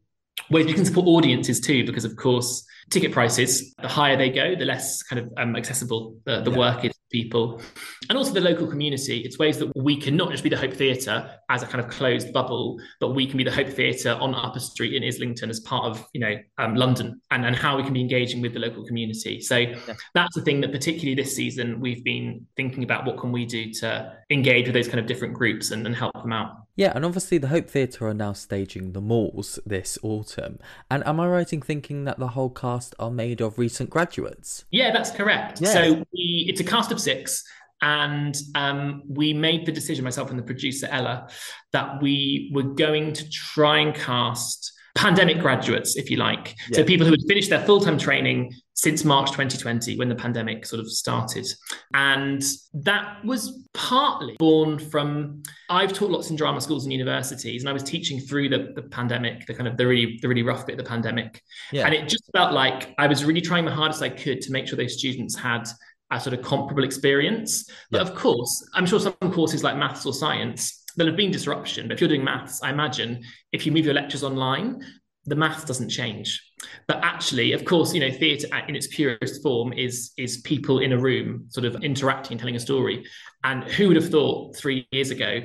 Ways 0.50 0.66
we 0.66 0.74
can 0.74 0.86
support 0.86 1.06
audiences 1.08 1.60
too, 1.60 1.86
because 1.86 2.06
of 2.06 2.16
course 2.16 2.66
ticket 2.90 3.12
prices, 3.12 3.76
the 3.80 3.88
higher 3.88 4.18
they 4.18 4.32
go, 4.32 4.56
the 4.56 4.66
less 4.66 5.04
kind 5.04 5.20
of 5.20 5.32
um, 5.38 5.56
accessible 5.56 6.16
the, 6.26 6.42
the 6.42 6.52
yeah. 6.52 6.58
work 6.58 6.86
is 6.86 6.94
people 7.10 7.62
and 8.10 8.18
also 8.18 8.32
the 8.34 8.42
local 8.42 8.68
community 8.68 9.20
it's 9.20 9.39
ways 9.39 9.58
that 9.58 9.72
we 9.75 9.96
can 9.96 10.16
not 10.16 10.32
just 10.32 10.44
be 10.44 10.50
the 10.50 10.58
hope 10.58 10.74
theatre 10.74 11.30
as 11.50 11.63
a 11.63 11.66
kind 11.66 11.84
of 11.84 11.89
closed 11.89 12.32
bubble 12.32 12.80
but 13.00 13.10
we 13.10 13.25
can 13.25 13.38
be 13.38 13.44
the 13.44 13.51
hope 13.51 13.68
theatre 13.68 14.13
on 14.20 14.34
upper 14.36 14.60
street 14.60 14.94
in 14.94 15.04
islington 15.04 15.50
as 15.50 15.60
part 15.62 15.86
of 15.86 16.08
you 16.13 16.20
know 16.20 16.36
um, 16.58 16.75
london 16.75 17.20
and, 17.32 17.46
and 17.46 17.56
how 17.56 17.75
we 17.78 17.84
can 17.84 17.94
be 17.94 18.01
engaging 18.01 18.42
with 18.42 18.54
the 18.54 18.60
local 18.60 18.86
community 18.86 19.42
so 19.42 19.58
yeah. 19.58 19.75
that's 20.13 20.36
the 20.36 20.42
thing 20.42 20.62
that 20.62 20.72
particularly 20.72 21.16
this 21.16 21.36
season 21.36 21.80
we've 21.80 22.04
been 22.04 22.46
thinking 22.56 22.84
about 22.84 23.06
what 23.06 23.18
can 23.18 23.32
we 23.32 23.46
do 23.46 23.72
to 23.72 24.13
engage 24.30 24.66
with 24.66 24.74
those 24.74 24.88
kind 24.88 25.00
of 25.00 25.06
different 25.06 25.34
groups 25.34 25.72
and, 25.72 25.86
and 25.86 25.96
help 25.96 26.13
them 26.13 26.32
out 26.32 26.68
yeah, 26.80 26.94
and 26.96 27.04
obviously 27.04 27.38
the 27.38 27.50
Hope 27.50 27.70
Theatre 27.70 28.08
are 28.08 28.13
now 28.13 28.32
staging 28.32 28.94
the 28.94 29.01
Moors 29.01 29.60
this 29.66 29.98
autumn. 30.01 30.60
And 30.89 31.06
am 31.06 31.20
I 31.20 31.28
right 31.28 31.51
in 31.51 31.60
thinking 31.60 32.06
that 32.06 32.20
the 32.20 32.30
whole 32.30 32.50
cast 32.50 32.96
are 32.98 33.12
made 33.12 33.42
of 33.42 33.60
recent 33.60 33.89
graduates? 33.89 34.63
Yeah, 34.72 34.94
that's 34.94 35.12
correct. 35.12 35.60
Yeah. 35.60 35.74
So 35.74 36.06
we, 36.13 36.46
it's 36.48 36.62
a 36.62 36.63
cast 36.63 36.94
of 36.94 36.99
six. 37.00 37.44
And 37.82 38.36
um, 38.56 39.03
we 39.08 39.34
made 39.34 39.65
the 39.65 39.72
decision, 39.72 40.03
myself 40.03 40.29
and 40.29 40.38
the 40.38 40.44
producer 40.44 40.88
Ella, 40.91 41.29
that 41.72 42.01
we 42.01 42.51
were 42.53 42.63
going 42.63 43.13
to 43.13 43.29
try 43.29 43.79
and 43.79 43.96
cast 43.96 44.74
pandemic 44.96 45.39
graduates, 45.39 45.96
if 45.96 46.10
you 46.10 46.18
like. 46.18 46.56
Yeah. 46.70 46.77
So 46.77 46.84
people 46.84 47.06
who 47.06 47.13
had 47.13 47.22
finished 47.27 47.50
their 47.50 47.63
full 47.63 47.79
time 47.79 47.98
training 47.98 48.53
since 48.74 49.03
March 49.03 49.32
2020 49.32 49.98
when 49.98 50.08
the 50.08 50.15
pandemic 50.15 50.65
sort 50.65 50.79
of 50.79 50.89
started. 50.89 51.46
And 51.94 52.41
that 52.74 53.24
was 53.25 53.68
partly 53.74 54.36
born 54.39 54.79
from 54.79 55.44
I've 55.70 55.91
taught 55.91 56.12
lots 56.12 56.29
in 56.29 56.36
drama 56.36 56.62
schools 56.62 56.86
and 56.86 56.94
universities, 56.94 57.62
and 57.62 57.70
I 57.70 57.74
was 57.74 57.84
teaching 57.84 58.20
through 58.20 58.50
the, 58.50 58.74
the 58.75 58.84
pandemic, 58.84 59.46
the 59.46 59.53
kind 59.53 59.68
of 59.68 59.77
the 59.77 59.86
really 59.86 60.20
the 60.22 60.27
really 60.27 60.44
rough 60.44 60.65
bit 60.65 60.79
of 60.79 60.84
the 60.84 60.89
pandemic. 60.89 61.41
Yeah. 61.72 61.86
And 61.86 61.94
it 61.94 62.08
just 62.08 62.24
felt 62.34 62.53
like 62.53 62.94
I 62.98 63.08
was 63.08 63.25
really 63.25 63.41
trying 63.41 63.65
my 63.65 63.72
hardest 63.72 64.01
I 64.01 64.10
could 64.10 64.41
to 64.41 64.51
make 64.51 64.68
sure 64.68 64.77
those 64.77 64.98
students 64.98 65.38
had 65.38 65.63
a 66.12 66.20
sort 66.20 66.34
of 66.34 66.44
comparable 66.44 66.84
experience. 66.84 67.70
But 67.92 68.01
yeah. 68.01 68.10
of 68.10 68.16
course, 68.16 68.68
I'm 68.74 68.86
sure 68.86 69.00
some 69.00 69.13
courses 69.32 69.63
like 69.63 69.78
maths 69.78 70.06
or 70.06 70.13
science, 70.13 70.84
there'll 70.96 71.12
have 71.12 71.18
been 71.18 71.32
disruption. 71.32 71.88
But 71.88 71.96
if 71.96 72.01
you're 72.01 72.10
doing 72.10 72.24
maths, 72.24 72.62
I 72.62 72.72
imagine 72.72 73.24
if 73.51 73.66
you 73.66 73.72
move 73.72 73.86
your 73.86 73.94
lectures 73.94 74.24
online, 74.24 74.82
the 75.25 75.36
maths 75.36 75.63
doesn't 75.63 75.89
change. 75.89 76.42
But 76.88 77.04
actually, 77.04 77.54
of 77.54 77.63
course, 77.63 77.94
you 77.94 78.00
know, 78.00 78.12
theatre 78.12 78.48
in 78.68 78.75
its 78.75 78.88
purest 78.88 79.42
form 79.44 79.74
is 79.74 80.12
is 80.18 80.38
people 80.38 80.80
in 80.80 80.92
a 80.92 80.98
room 80.98 81.46
sort 81.50 81.66
of 81.66 81.84
interacting 81.84 82.34
and 82.34 82.39
telling 82.39 82.56
a 82.56 82.60
story. 82.60 83.06
And 83.44 83.63
who 83.63 83.88
would 83.88 83.96
have 83.96 84.10
thought 84.10 84.56
three 84.56 84.88
years 84.92 85.12
ago 85.12 85.42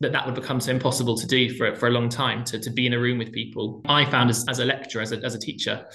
that 0.00 0.12
that 0.12 0.26
would 0.26 0.34
become 0.34 0.60
so 0.60 0.70
impossible 0.70 1.16
to 1.16 1.26
do 1.26 1.54
for, 1.54 1.74
for 1.74 1.88
a 1.88 1.90
long 1.90 2.08
time 2.08 2.44
to, 2.44 2.58
to 2.58 2.70
be 2.70 2.86
in 2.86 2.92
a 2.92 2.98
room 2.98 3.18
with 3.18 3.32
people. 3.32 3.82
I 3.86 4.04
found 4.04 4.28
as, 4.30 4.44
as 4.48 4.58
a 4.58 4.64
lecturer, 4.64 5.02
as 5.02 5.12
a, 5.12 5.18
as 5.24 5.34
a 5.34 5.38
teacher, 5.38 5.86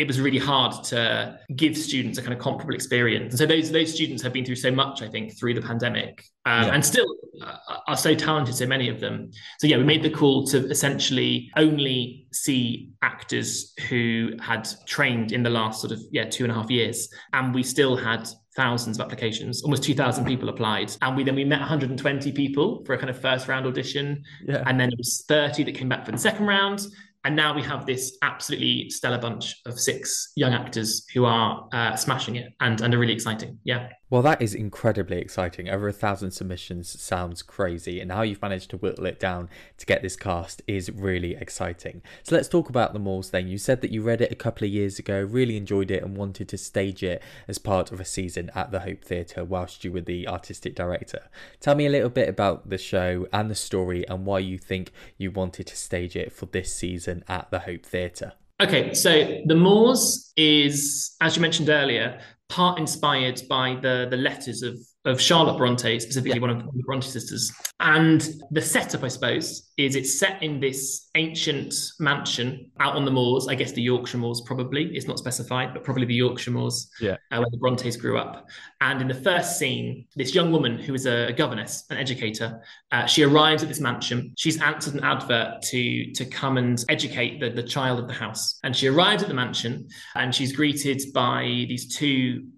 it 0.00 0.06
was 0.06 0.18
really 0.18 0.38
hard 0.38 0.82
to 0.82 1.38
give 1.56 1.76
students 1.76 2.16
a 2.16 2.22
kind 2.22 2.32
of 2.32 2.38
comparable 2.38 2.74
experience. 2.74 3.34
And 3.34 3.38
so 3.38 3.44
those 3.44 3.70
those 3.70 3.92
students 3.92 4.22
have 4.22 4.32
been 4.32 4.46
through 4.46 4.56
so 4.56 4.70
much, 4.70 5.02
I 5.02 5.08
think, 5.08 5.38
through 5.38 5.52
the 5.52 5.60
pandemic, 5.60 6.24
um, 6.46 6.62
yeah. 6.62 6.74
and 6.74 6.84
still 6.84 7.04
uh, 7.42 7.56
are 7.86 7.98
so 7.98 8.14
talented. 8.14 8.54
So 8.54 8.66
many 8.66 8.88
of 8.88 8.98
them. 8.98 9.30
So 9.58 9.66
yeah, 9.66 9.76
we 9.76 9.84
made 9.84 10.02
the 10.02 10.08
call 10.08 10.46
to 10.46 10.66
essentially 10.70 11.50
only 11.58 12.26
see 12.32 12.92
actors 13.02 13.74
who 13.90 14.30
had 14.40 14.66
trained 14.86 15.32
in 15.32 15.42
the 15.42 15.50
last 15.50 15.82
sort 15.82 15.92
of 15.92 16.00
yeah 16.12 16.24
two 16.24 16.44
and 16.44 16.50
a 16.50 16.54
half 16.54 16.70
years, 16.70 17.12
and 17.34 17.54
we 17.54 17.62
still 17.62 17.94
had 17.94 18.26
thousands 18.56 18.98
of 18.98 19.04
applications 19.04 19.62
almost 19.62 19.84
2000 19.84 20.24
people 20.24 20.48
applied 20.48 20.90
and 21.02 21.16
we 21.16 21.22
then 21.22 21.36
we 21.36 21.44
met 21.44 21.60
120 21.60 22.32
people 22.32 22.84
for 22.84 22.94
a 22.94 22.98
kind 22.98 23.08
of 23.08 23.16
first 23.18 23.46
round 23.46 23.64
audition 23.64 24.20
yeah. 24.44 24.64
and 24.66 24.78
then 24.78 24.88
it 24.88 24.98
was 24.98 25.24
30 25.28 25.62
that 25.62 25.72
came 25.72 25.88
back 25.88 26.04
for 26.04 26.10
the 26.10 26.18
second 26.18 26.46
round 26.46 26.84
and 27.24 27.36
now 27.36 27.54
we 27.54 27.62
have 27.62 27.84
this 27.86 28.16
absolutely 28.22 28.88
stellar 28.90 29.18
bunch 29.18 29.60
of 29.66 29.78
six 29.78 30.32
young 30.36 30.54
actors 30.54 31.06
who 31.12 31.24
are 31.24 31.68
uh, 31.72 31.94
smashing 31.96 32.36
it 32.36 32.52
and, 32.60 32.80
and 32.80 32.94
are 32.94 32.98
really 32.98 33.12
exciting. 33.12 33.58
Yeah. 33.64 33.88
Well, 34.10 34.22
that 34.22 34.42
is 34.42 34.56
incredibly 34.56 35.18
exciting. 35.18 35.68
Over 35.68 35.86
a 35.86 35.92
thousand 35.92 36.32
submissions 36.32 37.00
sounds 37.00 37.42
crazy, 37.42 38.00
and 38.00 38.10
how 38.10 38.22
you've 38.22 38.42
managed 38.42 38.70
to 38.70 38.76
whittle 38.76 39.06
it 39.06 39.20
down 39.20 39.48
to 39.78 39.86
get 39.86 40.02
this 40.02 40.16
cast 40.16 40.62
is 40.66 40.90
really 40.90 41.36
exciting. 41.36 42.02
So 42.24 42.34
let's 42.34 42.48
talk 42.48 42.68
about 42.68 42.92
the 42.92 42.98
Moors 42.98 43.30
then. 43.30 43.46
You 43.46 43.56
said 43.56 43.82
that 43.82 43.92
you 43.92 44.02
read 44.02 44.20
it 44.20 44.32
a 44.32 44.34
couple 44.34 44.66
of 44.66 44.72
years 44.72 44.98
ago, 44.98 45.20
really 45.22 45.56
enjoyed 45.56 45.92
it, 45.92 46.02
and 46.02 46.16
wanted 46.16 46.48
to 46.48 46.58
stage 46.58 47.04
it 47.04 47.22
as 47.46 47.58
part 47.58 47.92
of 47.92 48.00
a 48.00 48.04
season 48.04 48.50
at 48.52 48.72
the 48.72 48.80
Hope 48.80 49.04
Theatre 49.04 49.44
whilst 49.44 49.84
you 49.84 49.92
were 49.92 50.00
the 50.00 50.26
artistic 50.26 50.74
director. 50.74 51.28
Tell 51.60 51.76
me 51.76 51.86
a 51.86 51.90
little 51.90 52.10
bit 52.10 52.28
about 52.28 52.68
the 52.68 52.78
show 52.78 53.28
and 53.32 53.48
the 53.48 53.54
story, 53.54 54.04
and 54.08 54.26
why 54.26 54.40
you 54.40 54.58
think 54.58 54.90
you 55.18 55.30
wanted 55.30 55.68
to 55.68 55.76
stage 55.76 56.16
it 56.16 56.32
for 56.32 56.46
this 56.46 56.74
season 56.74 57.22
at 57.28 57.48
the 57.52 57.60
Hope 57.60 57.86
Theatre. 57.86 58.32
Okay, 58.60 58.92
so 58.92 59.40
The 59.46 59.54
Moors 59.54 60.34
is, 60.36 61.16
as 61.22 61.34
you 61.34 61.40
mentioned 61.40 61.70
earlier, 61.70 62.20
part 62.50 62.78
inspired 62.78 63.40
by 63.48 63.78
the 63.80 64.06
the 64.10 64.18
letters 64.18 64.62
of 64.62 64.76
of 65.06 65.20
Charlotte 65.20 65.56
Bronte, 65.56 65.98
specifically 65.98 66.38
yeah. 66.38 66.40
one 66.40 66.50
of 66.50 66.58
the 66.58 66.82
Bronte 66.82 67.06
sisters. 67.06 67.50
And 67.80 68.28
the 68.50 68.60
setup, 68.60 69.02
I 69.02 69.08
suppose, 69.08 69.70
is 69.78 69.96
it's 69.96 70.18
set 70.18 70.42
in 70.42 70.60
this 70.60 71.08
ancient 71.14 71.74
mansion 71.98 72.70
out 72.80 72.96
on 72.96 73.06
the 73.06 73.10
moors. 73.10 73.48
I 73.48 73.54
guess 73.54 73.72
the 73.72 73.80
Yorkshire 73.80 74.18
moors, 74.18 74.42
probably. 74.42 74.94
It's 74.94 75.06
not 75.06 75.18
specified, 75.18 75.72
but 75.72 75.84
probably 75.84 76.04
the 76.04 76.14
Yorkshire 76.14 76.50
moors, 76.50 76.90
yeah. 77.00 77.16
uh, 77.30 77.38
where 77.38 77.48
the 77.50 77.56
Brontes 77.56 77.96
grew 77.96 78.18
up. 78.18 78.46
And 78.82 79.00
in 79.00 79.08
the 79.08 79.14
first 79.14 79.58
scene, 79.58 80.06
this 80.16 80.34
young 80.34 80.52
woman 80.52 80.78
who 80.78 80.92
is 80.92 81.06
a, 81.06 81.28
a 81.28 81.32
governess, 81.32 81.84
an 81.88 81.96
educator, 81.96 82.60
uh, 82.92 83.06
she 83.06 83.22
arrives 83.22 83.62
at 83.62 83.70
this 83.70 83.80
mansion. 83.80 84.34
She's 84.36 84.60
answered 84.60 84.94
an 84.94 85.04
advert 85.04 85.62
to, 85.62 86.12
to 86.12 86.24
come 86.26 86.58
and 86.58 86.84
educate 86.90 87.40
the, 87.40 87.48
the 87.48 87.62
child 87.62 87.98
of 87.98 88.06
the 88.06 88.14
house. 88.14 88.58
And 88.64 88.76
she 88.76 88.88
arrives 88.88 89.22
at 89.22 89.28
the 89.28 89.34
mansion 89.34 89.88
and 90.14 90.34
she's 90.34 90.54
greeted 90.54 91.00
by 91.14 91.44
these 91.44 91.96
two 91.96 92.48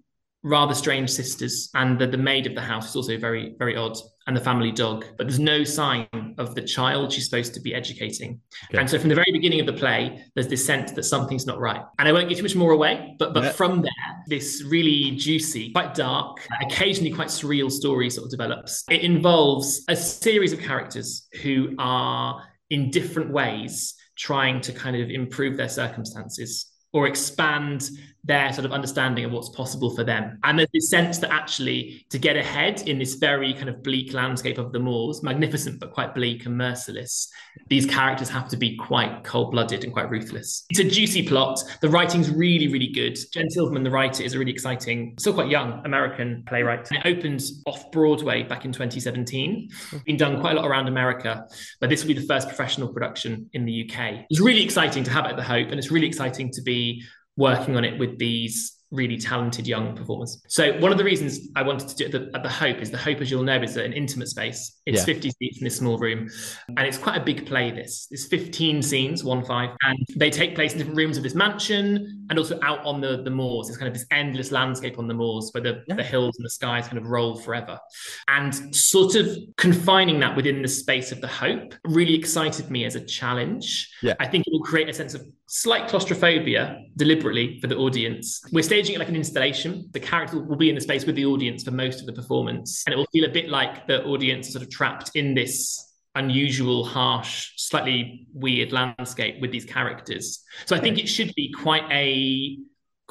rather 0.43 0.73
strange 0.73 1.09
sisters, 1.09 1.69
and 1.73 1.97
the, 1.97 2.07
the 2.07 2.17
maid 2.17 2.45
of 2.45 2.55
the 2.55 2.61
house 2.61 2.89
is 2.89 2.95
also 2.95 3.17
very, 3.17 3.55
very 3.57 3.75
odd, 3.75 3.97
and 4.27 4.35
the 4.35 4.41
family 4.41 4.71
dog. 4.71 5.05
But 5.17 5.27
there's 5.27 5.39
no 5.39 5.63
sign 5.63 6.07
of 6.37 6.55
the 6.55 6.61
child 6.61 7.11
she's 7.11 7.25
supposed 7.25 7.53
to 7.53 7.61
be 7.61 7.73
educating. 7.73 8.39
Okay. 8.69 8.79
And 8.79 8.89
so 8.89 8.99
from 8.99 9.09
the 9.09 9.15
very 9.15 9.31
beginning 9.31 9.59
of 9.59 9.65
the 9.65 9.73
play, 9.73 10.23
there's 10.35 10.47
this 10.47 10.65
sense 10.65 10.91
that 10.91 11.03
something's 11.03 11.45
not 11.45 11.59
right. 11.59 11.81
And 11.99 12.07
I 12.07 12.11
won't 12.11 12.29
give 12.29 12.37
too 12.37 12.43
much 12.43 12.55
more 12.55 12.71
away, 12.71 13.15
but 13.19 13.33
but 13.33 13.43
yeah. 13.43 13.51
from 13.51 13.81
there, 13.81 14.23
this 14.27 14.63
really 14.67 15.11
juicy, 15.11 15.71
quite 15.71 15.93
dark, 15.93 16.39
occasionally 16.61 17.11
quite 17.11 17.29
surreal 17.29 17.71
story 17.71 18.09
sort 18.09 18.25
of 18.25 18.31
develops. 18.31 18.83
It 18.89 19.01
involves 19.01 19.83
a 19.87 19.95
series 19.95 20.53
of 20.53 20.59
characters 20.59 21.27
who 21.41 21.75
are 21.79 22.43
in 22.69 22.91
different 22.91 23.31
ways 23.31 23.95
trying 24.17 24.61
to 24.61 24.71
kind 24.71 24.95
of 24.95 25.09
improve 25.09 25.57
their 25.57 25.69
circumstances 25.69 26.71
or 26.93 27.07
expand 27.07 27.89
their 28.23 28.53
sort 28.53 28.65
of 28.65 28.71
understanding 28.71 29.25
of 29.25 29.31
what's 29.31 29.49
possible 29.49 29.93
for 29.93 30.03
them. 30.03 30.39
And 30.43 30.57
there's 30.57 30.69
this 30.73 30.89
sense 30.89 31.17
that 31.19 31.31
actually 31.31 32.05
to 32.09 32.17
get 32.17 32.37
ahead 32.37 32.87
in 32.87 32.97
this 32.97 33.15
very 33.15 33.53
kind 33.53 33.67
of 33.67 33.83
bleak 33.83 34.13
landscape 34.13 34.57
of 34.57 34.71
the 34.71 34.79
moors, 34.79 35.21
magnificent 35.23 35.79
but 35.79 35.91
quite 35.91 36.15
bleak 36.15 36.45
and 36.45 36.57
merciless, 36.57 37.29
these 37.67 37.85
characters 37.85 38.29
have 38.29 38.47
to 38.49 38.57
be 38.57 38.77
quite 38.77 39.23
cold-blooded 39.23 39.83
and 39.83 39.91
quite 39.91 40.09
ruthless. 40.09 40.65
It's 40.69 40.79
a 40.79 40.83
juicy 40.85 41.27
plot. 41.27 41.61
The 41.81 41.89
writing's 41.89 42.29
really, 42.29 42.67
really 42.67 42.87
good. 42.87 43.17
Jen 43.33 43.49
Silverman, 43.49 43.83
the 43.83 43.91
writer, 43.91 44.23
is 44.23 44.33
a 44.33 44.39
really 44.39 44.51
exciting, 44.51 45.15
still 45.19 45.33
quite 45.33 45.49
young 45.49 45.81
American 45.85 46.43
playwright. 46.47 46.89
And 46.91 46.99
it 47.03 47.17
opened 47.17 47.41
off 47.65 47.91
Broadway 47.91 48.43
back 48.43 48.63
in 48.63 48.71
2017. 48.71 49.67
It's 49.69 49.75
mm-hmm. 49.75 49.97
been 50.05 50.17
done 50.17 50.39
quite 50.39 50.53
a 50.53 50.55
lot 50.59 50.67
around 50.67 50.87
America, 50.87 51.45
but 51.81 51.89
this 51.89 52.03
will 52.03 52.13
be 52.13 52.19
the 52.19 52.27
first 52.27 52.47
professional 52.47 52.87
production 52.87 53.49
in 53.53 53.65
the 53.65 53.89
UK. 53.89 54.25
It's 54.29 54.39
really 54.39 54.63
exciting 54.63 55.03
to 55.03 55.11
have 55.11 55.25
it 55.25 55.31
at 55.31 55.35
the 55.35 55.43
Hope, 55.43 55.67
and 55.69 55.77
it's 55.77 55.91
really 55.91 56.07
exciting 56.07 56.51
to 56.51 56.61
be 56.61 57.03
working 57.35 57.75
on 57.75 57.83
it 57.83 57.99
with 57.99 58.17
these 58.19 58.83
really 58.93 59.17
talented 59.17 59.67
young 59.67 59.95
performers. 59.95 60.41
So 60.47 60.79
one 60.79 60.91
of 60.91 60.97
the 60.97 61.03
reasons 61.03 61.49
I 61.55 61.63
wanted 61.63 61.87
to 61.89 61.95
do 61.95 62.05
it 62.05 62.13
at 62.13 62.31
the, 62.31 62.37
at 62.37 62.43
the 62.43 62.49
Hope 62.49 62.77
is 62.77 62.91
the 62.91 62.97
Hope, 62.97 63.19
as 63.21 63.31
you'll 63.31 63.43
know, 63.43 63.61
is 63.61 63.75
an 63.75 63.91
intimate 63.91 64.27
space. 64.27 64.81
It's 64.85 64.99
yeah. 64.99 65.15
50 65.15 65.31
seats 65.31 65.57
in 65.57 65.63
this 65.63 65.77
small 65.77 65.97
room, 65.97 66.29
and 66.67 66.81
it's 66.81 66.97
quite 66.97 67.17
a 67.17 67.23
big 67.23 67.45
play. 67.47 67.71
This 67.71 68.07
it's 68.11 68.27
15 68.27 68.81
scenes, 68.83 69.23
one 69.23 69.43
five, 69.43 69.71
and 69.83 69.97
they 70.15 70.29
take 70.29 70.55
place 70.55 70.73
in 70.73 70.77
different 70.77 70.97
rooms 70.97 71.17
of 71.17 71.23
this 71.23 71.33
mansion 71.33 72.27
and 72.29 72.37
also 72.37 72.59
out 72.61 72.85
on 72.85 73.01
the 73.01 73.23
the 73.23 73.31
moors. 73.31 73.67
It's 73.67 73.77
kind 73.77 73.87
of 73.87 73.93
this 73.93 74.05
endless 74.11 74.51
landscape 74.51 74.99
on 74.99 75.07
the 75.07 75.13
moors 75.13 75.49
where 75.53 75.63
the, 75.63 75.83
yeah. 75.87 75.95
the 75.95 76.03
hills 76.03 76.35
and 76.37 76.45
the 76.45 76.49
skies 76.49 76.87
kind 76.87 76.97
of 76.99 77.07
roll 77.07 77.35
forever, 77.35 77.79
and 78.27 78.53
sort 78.75 79.15
of 79.15 79.27
confining 79.57 80.19
that 80.19 80.35
within 80.35 80.61
the 80.61 80.67
space 80.67 81.11
of 81.11 81.19
the 81.19 81.27
Hope 81.27 81.73
really 81.85 82.13
excited 82.13 82.69
me 82.69 82.85
as 82.85 82.95
a 82.95 83.01
challenge. 83.01 83.89
Yeah. 84.03 84.13
I 84.19 84.27
think 84.27 84.45
it 84.45 84.51
will 84.51 84.63
create 84.63 84.89
a 84.89 84.93
sense 84.93 85.15
of 85.15 85.25
slight 85.55 85.87
claustrophobia 85.87 86.83
deliberately 86.97 87.59
for 87.59 87.67
the 87.67 87.75
audience. 87.75 88.41
We're 88.51 88.63
staging 88.63 88.95
it 88.95 88.97
like 88.97 89.09
an 89.09 89.15
installation. 89.15 89.87
The 89.91 89.99
character 89.99 90.39
will 90.39 90.55
be 90.55 90.69
in 90.69 90.73
the 90.73 90.81
space 90.81 91.05
with 91.05 91.15
the 91.15 91.27
audience 91.27 91.63
for 91.63 91.69
most 91.69 91.99
of 91.99 92.07
the 92.07 92.13
performance, 92.13 92.83
and 92.87 92.93
it 92.93 92.97
will 92.97 93.05
feel 93.13 93.25
a 93.25 93.29
bit 93.29 93.49
like 93.49 93.85
the 93.85 94.03
audience 94.03 94.49
are 94.49 94.53
sort 94.53 94.63
of 94.63 94.71
trapped 94.71 95.11
in 95.13 95.35
this 95.35 95.93
unusual, 96.15 96.83
harsh, 96.83 97.51
slightly 97.55 98.25
weird 98.33 98.71
landscape 98.71 99.39
with 99.41 99.51
these 99.51 99.63
characters. 99.63 100.43
So 100.65 100.75
I 100.75 100.79
think 100.79 100.97
it 100.97 101.05
should 101.05 101.31
be 101.35 101.51
quite 101.51 101.83
a 101.91 102.57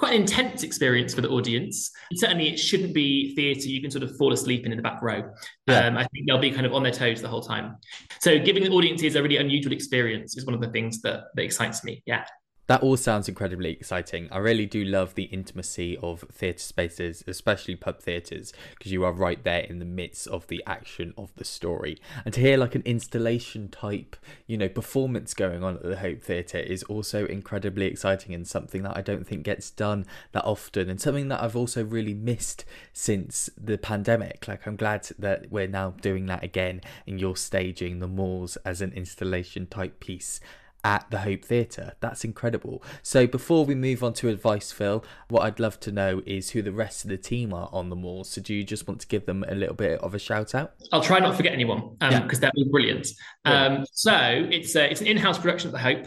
quite 0.03 0.17
an 0.17 0.23
intense 0.23 0.65
experience 0.65 1.15
for 1.15 1.21
the 1.21 1.29
audience. 1.29 1.93
And 2.11 2.19
certainly, 2.19 2.49
it 2.49 2.59
shouldn't 2.59 2.93
be 2.93 3.37
theatre 3.37 3.69
you 3.69 3.81
can 3.81 3.89
sort 3.89 4.03
of 4.03 4.17
fall 4.17 4.33
asleep 4.33 4.67
in 4.67 4.73
in 4.73 4.77
the 4.77 4.83
back 4.83 5.01
row. 5.01 5.31
Yeah. 5.69 5.87
Um, 5.87 5.97
I 5.97 6.05
think 6.09 6.27
they'll 6.27 6.41
be 6.41 6.51
kind 6.51 6.67
of 6.67 6.75
on 6.75 6.83
their 6.83 6.91
toes 6.91 7.23
the 7.23 7.29
whole 7.29 7.41
time. 7.41 7.77
So, 8.21 8.37
giving 8.41 8.65
the 8.65 8.71
audiences 8.71 9.15
a 9.15 9.23
really 9.23 9.37
unusual 9.37 9.73
experience 9.73 10.37
is 10.37 10.45
one 10.45 10.57
of 10.57 10.61
the 10.61 10.71
things 10.71 11.03
that 11.03 11.27
that 11.37 11.43
excites 11.43 11.85
me. 11.85 12.03
Yeah. 12.05 12.25
That 12.73 12.83
all 12.83 12.97
sounds 12.97 13.29
incredibly 13.29 13.69
exciting. 13.69 14.29
I 14.33 14.39
really 14.39 14.65
do 14.65 14.83
love 14.83 15.15
the 15.15 15.25
intimacy 15.25 15.99
of 15.99 16.25
theatre 16.33 16.59
spaces, 16.59 17.23
especially 17.27 17.77
pub 17.77 18.01
theatres, 18.01 18.55
because 18.71 18.91
you 18.91 19.05
are 19.05 19.13
right 19.13 19.45
there 19.45 19.61
in 19.61 19.79
the 19.79 19.85
midst 19.85 20.27
of 20.29 20.47
the 20.47 20.63
action 20.67 21.13
of 21.19 21.35
the 21.37 21.45
story. 21.45 21.99
And 22.25 22.33
to 22.33 22.41
hear 22.41 22.57
like 22.57 22.75
an 22.75 22.81
installation 22.87 23.69
type, 23.69 24.17
you 24.47 24.57
know, 24.57 24.71
performance 24.71 25.35
going 25.35 25.63
on 25.63 25.77
at 25.77 25.83
the 25.83 25.99
Hope 25.99 26.23
Theatre 26.23 26.61
is 26.61 26.83
also 26.85 27.27
incredibly 27.27 27.85
exciting 27.85 28.35
and 28.35 28.49
something 28.49 28.85
that 28.85 28.97
I 28.97 29.03
don't 29.03 29.27
think 29.27 29.43
gets 29.43 29.69
done 29.69 30.07
that 30.33 30.47
often 30.47 30.89
and 30.89 30.99
something 30.99 31.29
that 31.29 31.43
I've 31.43 31.57
also 31.57 31.85
really 31.85 32.15
missed 32.15 32.65
since 32.95 33.51
the 33.55 33.77
pandemic. 33.77 34.49
Like 34.49 34.67
I'm 34.67 34.77
glad 34.77 35.11
that 35.19 35.53
we're 35.53 35.69
now 35.69 35.91
doing 36.01 36.25
that 36.25 36.43
again 36.43 36.81
and 37.07 37.21
you're 37.21 37.37
staging 37.37 37.99
the 37.99 38.09
Moors 38.09 38.57
as 38.65 38.81
an 38.81 38.93
installation 38.95 39.67
type 39.67 40.01
piece 40.01 40.41
at 40.85 41.09
the 41.11 41.21
Hope 41.21 41.45
Theatre. 41.45 41.93
That's 42.01 42.25
incredible. 42.25 42.83
So 43.03 43.27
before 43.27 43.65
we 43.65 43.75
move 43.75 44.03
on 44.03 44.13
to 44.15 44.29
advice, 44.29 44.73
Phil, 44.73 45.05
what 45.29 45.43
I'd 45.43 45.61
love 45.61 45.79
to 45.81 45.93
know 45.93 46.23
is 46.27 46.51
who 46.51 46.63
the 46.63 46.73
rest 46.73 47.05
of 47.05 47.11
the 47.11 47.17
team 47.17 47.53
are 47.55 47.69
on 47.73 47.89
the 47.89 47.97
Moors. 47.97 48.29
So 48.29 48.41
do 48.41 48.55
you 48.55 48.65
just 48.65 48.89
want 48.89 49.01
to 49.01 49.07
give 49.07 49.27
them 49.27 49.45
a 49.49 49.55
little 49.55 49.75
bit 49.75 50.01
of 50.01 50.15
a 50.15 50.19
shout 50.19 50.55
out? 50.55 50.75
I'll 50.93 51.03
try 51.03 51.21
not 51.21 51.31
to 51.31 51.37
forget 51.37 51.53
anyone 51.53 51.97
because 52.01 52.15
um, 52.15 52.29
yeah. 52.29 52.39
they're 52.39 52.51
all 52.57 52.71
brilliant. 52.71 53.09
Um, 53.45 53.85
so 53.93 54.13
it's 54.15 54.75
a, 54.75 54.91
it's 54.91 55.01
an 55.01 55.07
in-house 55.07 55.39
production 55.39 55.69
at 55.69 55.73
the 55.73 55.79
Hope, 55.79 56.07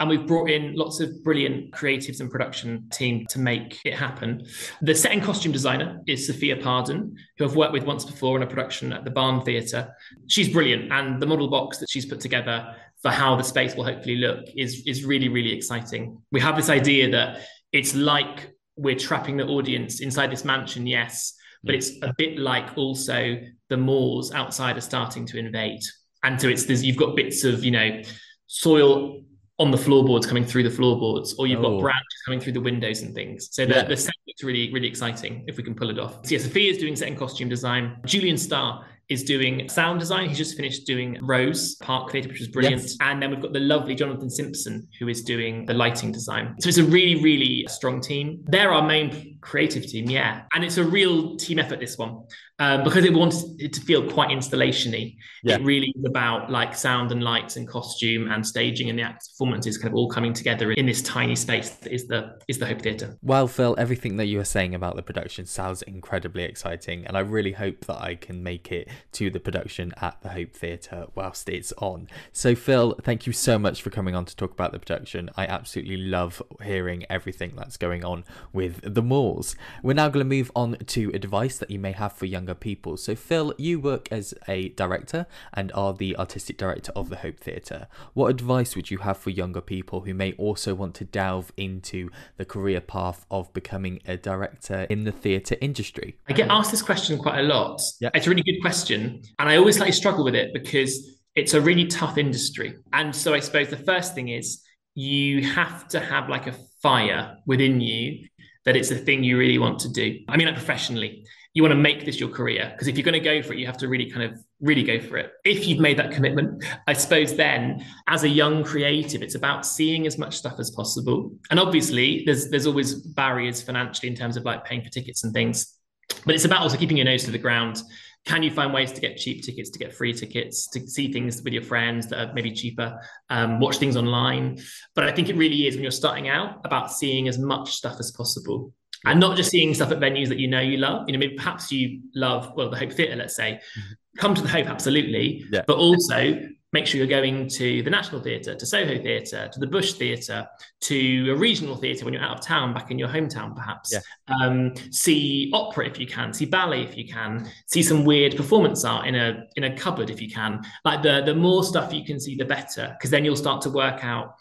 and 0.00 0.08
we've 0.08 0.26
brought 0.26 0.50
in 0.50 0.74
lots 0.74 1.00
of 1.00 1.22
brilliant 1.22 1.72
creatives 1.72 2.20
and 2.20 2.30
production 2.30 2.88
team 2.90 3.26
to 3.28 3.38
make 3.38 3.78
it 3.84 3.94
happen. 3.94 4.46
The 4.82 4.94
set 4.94 5.12
and 5.12 5.22
costume 5.22 5.52
designer 5.52 6.00
is 6.06 6.26
Sophia 6.26 6.56
Pardon, 6.56 7.16
who 7.36 7.44
I've 7.44 7.56
worked 7.56 7.72
with 7.72 7.84
once 7.84 8.04
before 8.04 8.36
in 8.36 8.42
a 8.42 8.46
production 8.46 8.92
at 8.92 9.04
the 9.04 9.10
Barn 9.10 9.42
Theatre. 9.42 9.94
She's 10.28 10.48
brilliant, 10.48 10.92
and 10.92 11.20
the 11.20 11.26
model 11.26 11.48
box 11.48 11.78
that 11.78 11.90
she's 11.90 12.06
put 12.06 12.20
together 12.20 12.74
for 13.04 13.10
how 13.10 13.36
the 13.36 13.44
space 13.44 13.76
will 13.76 13.84
hopefully 13.84 14.16
look 14.16 14.46
is 14.56 14.82
is 14.86 15.04
really 15.04 15.28
really 15.28 15.52
exciting. 15.52 16.18
We 16.32 16.40
have 16.40 16.56
this 16.56 16.70
idea 16.70 17.10
that 17.10 17.42
it's 17.70 17.94
like 17.94 18.50
we're 18.76 18.98
trapping 18.98 19.36
the 19.36 19.44
audience 19.44 20.00
inside 20.00 20.32
this 20.32 20.42
mansion, 20.42 20.86
yes, 20.86 21.34
but 21.62 21.74
mm. 21.74 21.78
it's 21.78 21.90
a 22.00 22.14
bit 22.16 22.38
like 22.38 22.78
also 22.78 23.38
the 23.68 23.76
moors 23.76 24.32
outside 24.32 24.78
are 24.78 24.80
starting 24.80 25.26
to 25.26 25.38
invade, 25.38 25.82
and 26.22 26.40
so 26.40 26.48
it's 26.48 26.64
there's 26.64 26.82
you've 26.82 26.96
got 26.96 27.14
bits 27.14 27.44
of 27.44 27.62
you 27.62 27.72
know 27.72 28.00
soil 28.46 29.20
on 29.58 29.70
the 29.70 29.76
floorboards 29.76 30.26
coming 30.26 30.44
through 30.46 30.62
the 30.62 30.70
floorboards, 30.70 31.34
or 31.38 31.46
you've 31.46 31.60
oh. 31.60 31.74
got 31.74 31.80
branches 31.82 32.22
coming 32.24 32.40
through 32.40 32.54
the 32.54 32.60
windows 32.60 33.02
and 33.02 33.14
things. 33.14 33.50
So 33.52 33.66
the, 33.66 33.74
yeah. 33.74 33.84
the 33.84 33.98
set 33.98 34.14
looks 34.26 34.42
really, 34.42 34.72
really 34.72 34.88
exciting 34.88 35.44
if 35.46 35.58
we 35.58 35.62
can 35.62 35.74
pull 35.74 35.90
it 35.90 35.98
off. 35.98 36.24
So 36.24 36.36
yeah, 36.36 36.40
Sophia 36.40 36.70
is 36.70 36.78
doing 36.78 36.96
set 36.96 37.08
and 37.08 37.18
costume 37.18 37.50
design. 37.50 37.98
Julian 38.06 38.38
Starr 38.38 38.86
is 39.08 39.24
doing 39.24 39.68
sound 39.68 40.00
design. 40.00 40.28
He's 40.28 40.38
just 40.38 40.56
finished 40.56 40.86
doing 40.86 41.18
Rose 41.22 41.74
Park 41.76 42.12
Theatre, 42.12 42.28
which 42.28 42.40
was 42.40 42.48
brilliant. 42.48 42.82
Yes. 42.82 42.96
And 43.00 43.20
then 43.22 43.30
we've 43.30 43.42
got 43.42 43.52
the 43.52 43.60
lovely 43.60 43.94
Jonathan 43.94 44.30
Simpson, 44.30 44.88
who 44.98 45.08
is 45.08 45.22
doing 45.22 45.66
the 45.66 45.74
lighting 45.74 46.12
design. 46.12 46.54
So 46.60 46.68
it's 46.68 46.78
a 46.78 46.84
really, 46.84 47.22
really 47.22 47.66
strong 47.68 48.00
team. 48.00 48.42
They're 48.44 48.72
our 48.72 48.86
main 48.86 49.38
creative 49.40 49.86
team, 49.86 50.08
yeah. 50.08 50.42
And 50.54 50.64
it's 50.64 50.78
a 50.78 50.84
real 50.84 51.36
team 51.36 51.58
effort, 51.58 51.80
this 51.80 51.98
one 51.98 52.24
um, 52.60 52.84
because 52.84 53.04
it 53.04 53.12
wants 53.12 53.44
it 53.58 53.72
to 53.72 53.80
feel 53.80 54.08
quite 54.08 54.28
installationy. 54.28 55.16
Yeah. 55.42 55.56
It 55.56 55.64
really 55.64 55.92
is 55.96 56.04
about 56.04 56.50
like 56.50 56.76
sound 56.76 57.10
and 57.10 57.22
lights 57.22 57.56
and 57.56 57.66
costume 57.66 58.30
and 58.30 58.46
staging 58.46 58.90
and 58.90 58.98
the 58.98 59.02
act 59.02 59.28
performances 59.32 59.76
kind 59.76 59.92
of 59.92 59.96
all 59.96 60.08
coming 60.08 60.32
together 60.32 60.70
in 60.72 60.86
this 60.86 61.02
tiny 61.02 61.34
space 61.34 61.70
that 61.70 61.92
is 61.92 62.06
the 62.06 62.38
is 62.46 62.58
the 62.58 62.66
Hope 62.66 62.80
Theatre. 62.80 63.18
Well, 63.22 63.48
Phil, 63.48 63.74
everything 63.76 64.16
that 64.18 64.26
you 64.26 64.38
were 64.38 64.44
saying 64.44 64.74
about 64.74 64.94
the 64.94 65.02
production 65.02 65.46
sounds 65.46 65.82
incredibly 65.82 66.44
exciting, 66.44 67.04
and 67.06 67.16
I 67.16 67.20
really 67.20 67.52
hope 67.52 67.86
that 67.86 68.00
I 68.00 68.14
can 68.14 68.42
make 68.42 68.70
it 68.70 68.88
to 69.12 69.30
the 69.30 69.40
production 69.40 69.92
at 70.00 70.20
the 70.22 70.28
Hope 70.28 70.52
Theatre 70.52 71.06
whilst 71.14 71.48
it's 71.48 71.72
on. 71.78 72.08
So, 72.32 72.54
Phil, 72.54 72.94
thank 73.02 73.26
you 73.26 73.32
so 73.32 73.58
much 73.58 73.82
for 73.82 73.90
coming 73.90 74.14
on 74.14 74.24
to 74.26 74.36
talk 74.36 74.52
about 74.52 74.70
the 74.70 74.78
production. 74.78 75.28
I 75.36 75.46
absolutely 75.46 75.96
love 75.96 76.40
hearing 76.62 77.04
everything 77.10 77.54
that's 77.56 77.76
going 77.76 78.04
on 78.04 78.24
with 78.52 78.80
the 78.82 79.02
Moors. 79.02 79.56
We're 79.82 79.94
now 79.94 80.08
going 80.08 80.24
to 80.24 80.36
move 80.36 80.52
on 80.54 80.76
to 80.78 81.10
advice 81.12 81.58
that 81.58 81.70
you 81.70 81.78
may 81.78 81.92
have 81.92 82.12
for 82.12 82.26
young 82.26 82.43
younger 82.44 82.54
people. 82.54 82.98
So, 82.98 83.14
Phil, 83.14 83.54
you 83.56 83.80
work 83.80 84.06
as 84.12 84.34
a 84.46 84.68
director 84.70 85.26
and 85.54 85.72
are 85.72 85.94
the 85.94 86.14
artistic 86.18 86.58
director 86.58 86.92
of 86.94 87.08
the 87.08 87.16
Hope 87.16 87.40
Theatre. 87.40 87.88
What 88.12 88.28
advice 88.28 88.76
would 88.76 88.90
you 88.90 88.98
have 88.98 89.16
for 89.16 89.30
younger 89.30 89.62
people 89.62 90.02
who 90.02 90.12
may 90.12 90.32
also 90.34 90.74
want 90.74 90.94
to 90.96 91.04
delve 91.04 91.52
into 91.56 92.10
the 92.36 92.44
career 92.44 92.82
path 92.82 93.24
of 93.30 93.50
becoming 93.54 94.00
a 94.06 94.18
director 94.18 94.86
in 94.90 95.04
the 95.04 95.12
theatre 95.12 95.56
industry? 95.62 96.18
I 96.28 96.34
get 96.34 96.50
asked 96.50 96.70
this 96.70 96.82
question 96.82 97.18
quite 97.18 97.38
a 97.38 97.44
lot. 97.44 97.80
Yeah. 97.98 98.10
It's 98.12 98.26
a 98.26 98.30
really 98.30 98.42
good 98.42 98.60
question. 98.60 99.22
And 99.38 99.48
I 99.48 99.56
always 99.56 99.80
like 99.80 99.94
struggle 99.94 100.24
with 100.24 100.34
it 100.34 100.52
because 100.52 101.18
it's 101.34 101.54
a 101.54 101.60
really 101.62 101.86
tough 101.86 102.18
industry. 102.18 102.76
And 102.92 103.16
so 103.16 103.32
I 103.32 103.40
suppose 103.40 103.70
the 103.70 103.78
first 103.78 104.14
thing 104.14 104.28
is 104.28 104.62
you 104.94 105.42
have 105.46 105.88
to 105.88 105.98
have 105.98 106.28
like 106.28 106.46
a 106.46 106.54
fire 106.82 107.38
within 107.46 107.80
you 107.80 108.28
that 108.66 108.76
it's 108.76 108.90
a 108.90 108.96
thing 108.96 109.24
you 109.24 109.38
really 109.38 109.58
want 109.58 109.78
to 109.80 109.88
do. 109.88 110.18
I 110.28 110.36
mean, 110.36 110.46
like 110.46 110.56
professionally 110.56 111.24
you 111.54 111.62
want 111.62 111.70
to 111.70 111.76
make 111.76 112.04
this 112.04 112.18
your 112.18 112.28
career 112.28 112.70
because 112.72 112.88
if 112.88 112.96
you're 112.96 113.04
going 113.04 113.12
to 113.12 113.20
go 113.20 113.40
for 113.40 113.52
it 113.52 113.58
you 113.58 113.66
have 113.66 113.78
to 113.78 113.88
really 113.88 114.10
kind 114.10 114.30
of 114.30 114.44
really 114.60 114.82
go 114.82 115.00
for 115.00 115.16
it. 115.16 115.32
If 115.44 115.66
you've 115.66 115.78
made 115.78 115.98
that 115.98 116.10
commitment 116.10 116.64
i 116.86 116.92
suppose 116.92 117.36
then 117.36 117.84
as 118.08 118.24
a 118.24 118.28
young 118.28 118.64
creative 118.64 119.22
it's 119.22 119.34
about 119.36 119.64
seeing 119.64 120.06
as 120.06 120.18
much 120.18 120.36
stuff 120.36 120.56
as 120.58 120.70
possible. 120.70 121.32
And 121.50 121.58
obviously 121.58 122.24
there's 122.26 122.50
there's 122.50 122.66
always 122.66 122.94
barriers 122.94 123.62
financially 123.62 124.08
in 124.08 124.16
terms 124.16 124.36
of 124.36 124.44
like 124.44 124.64
paying 124.64 124.82
for 124.82 124.90
tickets 124.90 125.24
and 125.24 125.32
things 125.32 125.78
but 126.26 126.34
it's 126.34 126.44
about 126.44 126.60
also 126.60 126.76
keeping 126.76 126.96
your 126.96 127.06
nose 127.06 127.24
to 127.24 127.30
the 127.30 127.38
ground. 127.38 127.82
Can 128.26 128.42
you 128.42 128.50
find 128.50 128.72
ways 128.72 128.90
to 128.92 129.00
get 129.00 129.18
cheap 129.18 129.42
tickets 129.42 129.70
to 129.70 129.78
get 129.78 129.92
free 129.92 130.12
tickets 130.12 130.66
to 130.68 130.86
see 130.86 131.12
things 131.12 131.42
with 131.42 131.52
your 131.52 131.62
friends 131.62 132.06
that 132.08 132.18
are 132.18 132.32
maybe 132.32 132.52
cheaper 132.52 132.98
um, 133.28 133.60
watch 133.60 133.76
things 133.76 133.96
online? 133.96 134.58
But 134.94 135.04
i 135.04 135.12
think 135.12 135.28
it 135.28 135.36
really 135.36 135.66
is 135.66 135.74
when 135.74 135.82
you're 135.82 135.92
starting 135.92 136.28
out 136.28 136.60
about 136.64 136.92
seeing 136.92 137.28
as 137.28 137.38
much 137.38 137.74
stuff 137.74 137.96
as 138.00 138.10
possible 138.12 138.72
and 139.06 139.20
not 139.20 139.36
just 139.36 139.50
seeing 139.50 139.74
stuff 139.74 139.90
at 139.90 140.00
venues 140.00 140.28
that 140.28 140.38
you 140.38 140.48
know 140.48 140.60
you 140.60 140.78
love. 140.78 141.04
You 141.06 141.12
know, 141.12 141.18
maybe 141.18 141.34
perhaps 141.34 141.70
you 141.70 142.00
love 142.14 142.52
well 142.56 142.70
the 142.70 142.76
Hope 142.76 142.92
Theatre, 142.92 143.16
let's 143.16 143.36
say. 143.36 143.60
Mm-hmm. 143.78 143.92
Come 144.18 144.34
to 144.34 144.42
the 144.42 144.48
Hope, 144.48 144.66
absolutely, 144.66 145.44
yeah. 145.50 145.62
but 145.66 145.76
also 145.76 146.40
make 146.74 146.88
sure 146.88 146.98
you're 146.98 147.06
going 147.06 147.48
to 147.48 147.84
the 147.84 147.90
National 147.90 148.20
Theatre, 148.20 148.56
to 148.56 148.66
Soho 148.66 148.98
Theatre, 149.00 149.48
to 149.52 149.60
the 149.60 149.66
Bush 149.66 149.92
Theatre, 149.92 150.44
to 150.80 151.30
a 151.30 151.36
regional 151.36 151.76
theatre 151.76 152.04
when 152.04 152.12
you're 152.12 152.22
out 152.22 152.36
of 152.36 152.44
town, 152.44 152.74
back 152.74 152.90
in 152.90 152.98
your 152.98 153.08
hometown, 153.08 153.54
perhaps. 153.54 153.92
Yeah. 153.92 154.00
Um, 154.40 154.74
see 154.90 155.52
opera 155.54 155.86
if 155.86 156.00
you 156.00 156.06
can, 156.08 156.32
see 156.32 156.46
ballet 156.46 156.82
if 156.82 156.96
you 156.96 157.06
can, 157.06 157.48
see 157.66 157.80
some 157.80 158.04
weird 158.04 158.36
performance 158.36 158.84
art 158.84 159.06
in 159.06 159.14
a 159.14 159.44
in 159.54 159.64
a 159.64 159.76
cupboard 159.76 160.10
if 160.10 160.20
you 160.20 160.28
can. 160.28 160.62
Like 160.84 161.02
the 161.02 161.22
the 161.24 161.34
more 161.34 161.62
stuff 161.62 161.92
you 161.92 162.04
can 162.04 162.18
see, 162.18 162.34
the 162.34 162.44
better, 162.44 162.94
because 162.98 163.10
then 163.10 163.24
you'll 163.24 163.36
start 163.36 163.62
to 163.62 163.70
work 163.70 164.04
out 164.04 164.34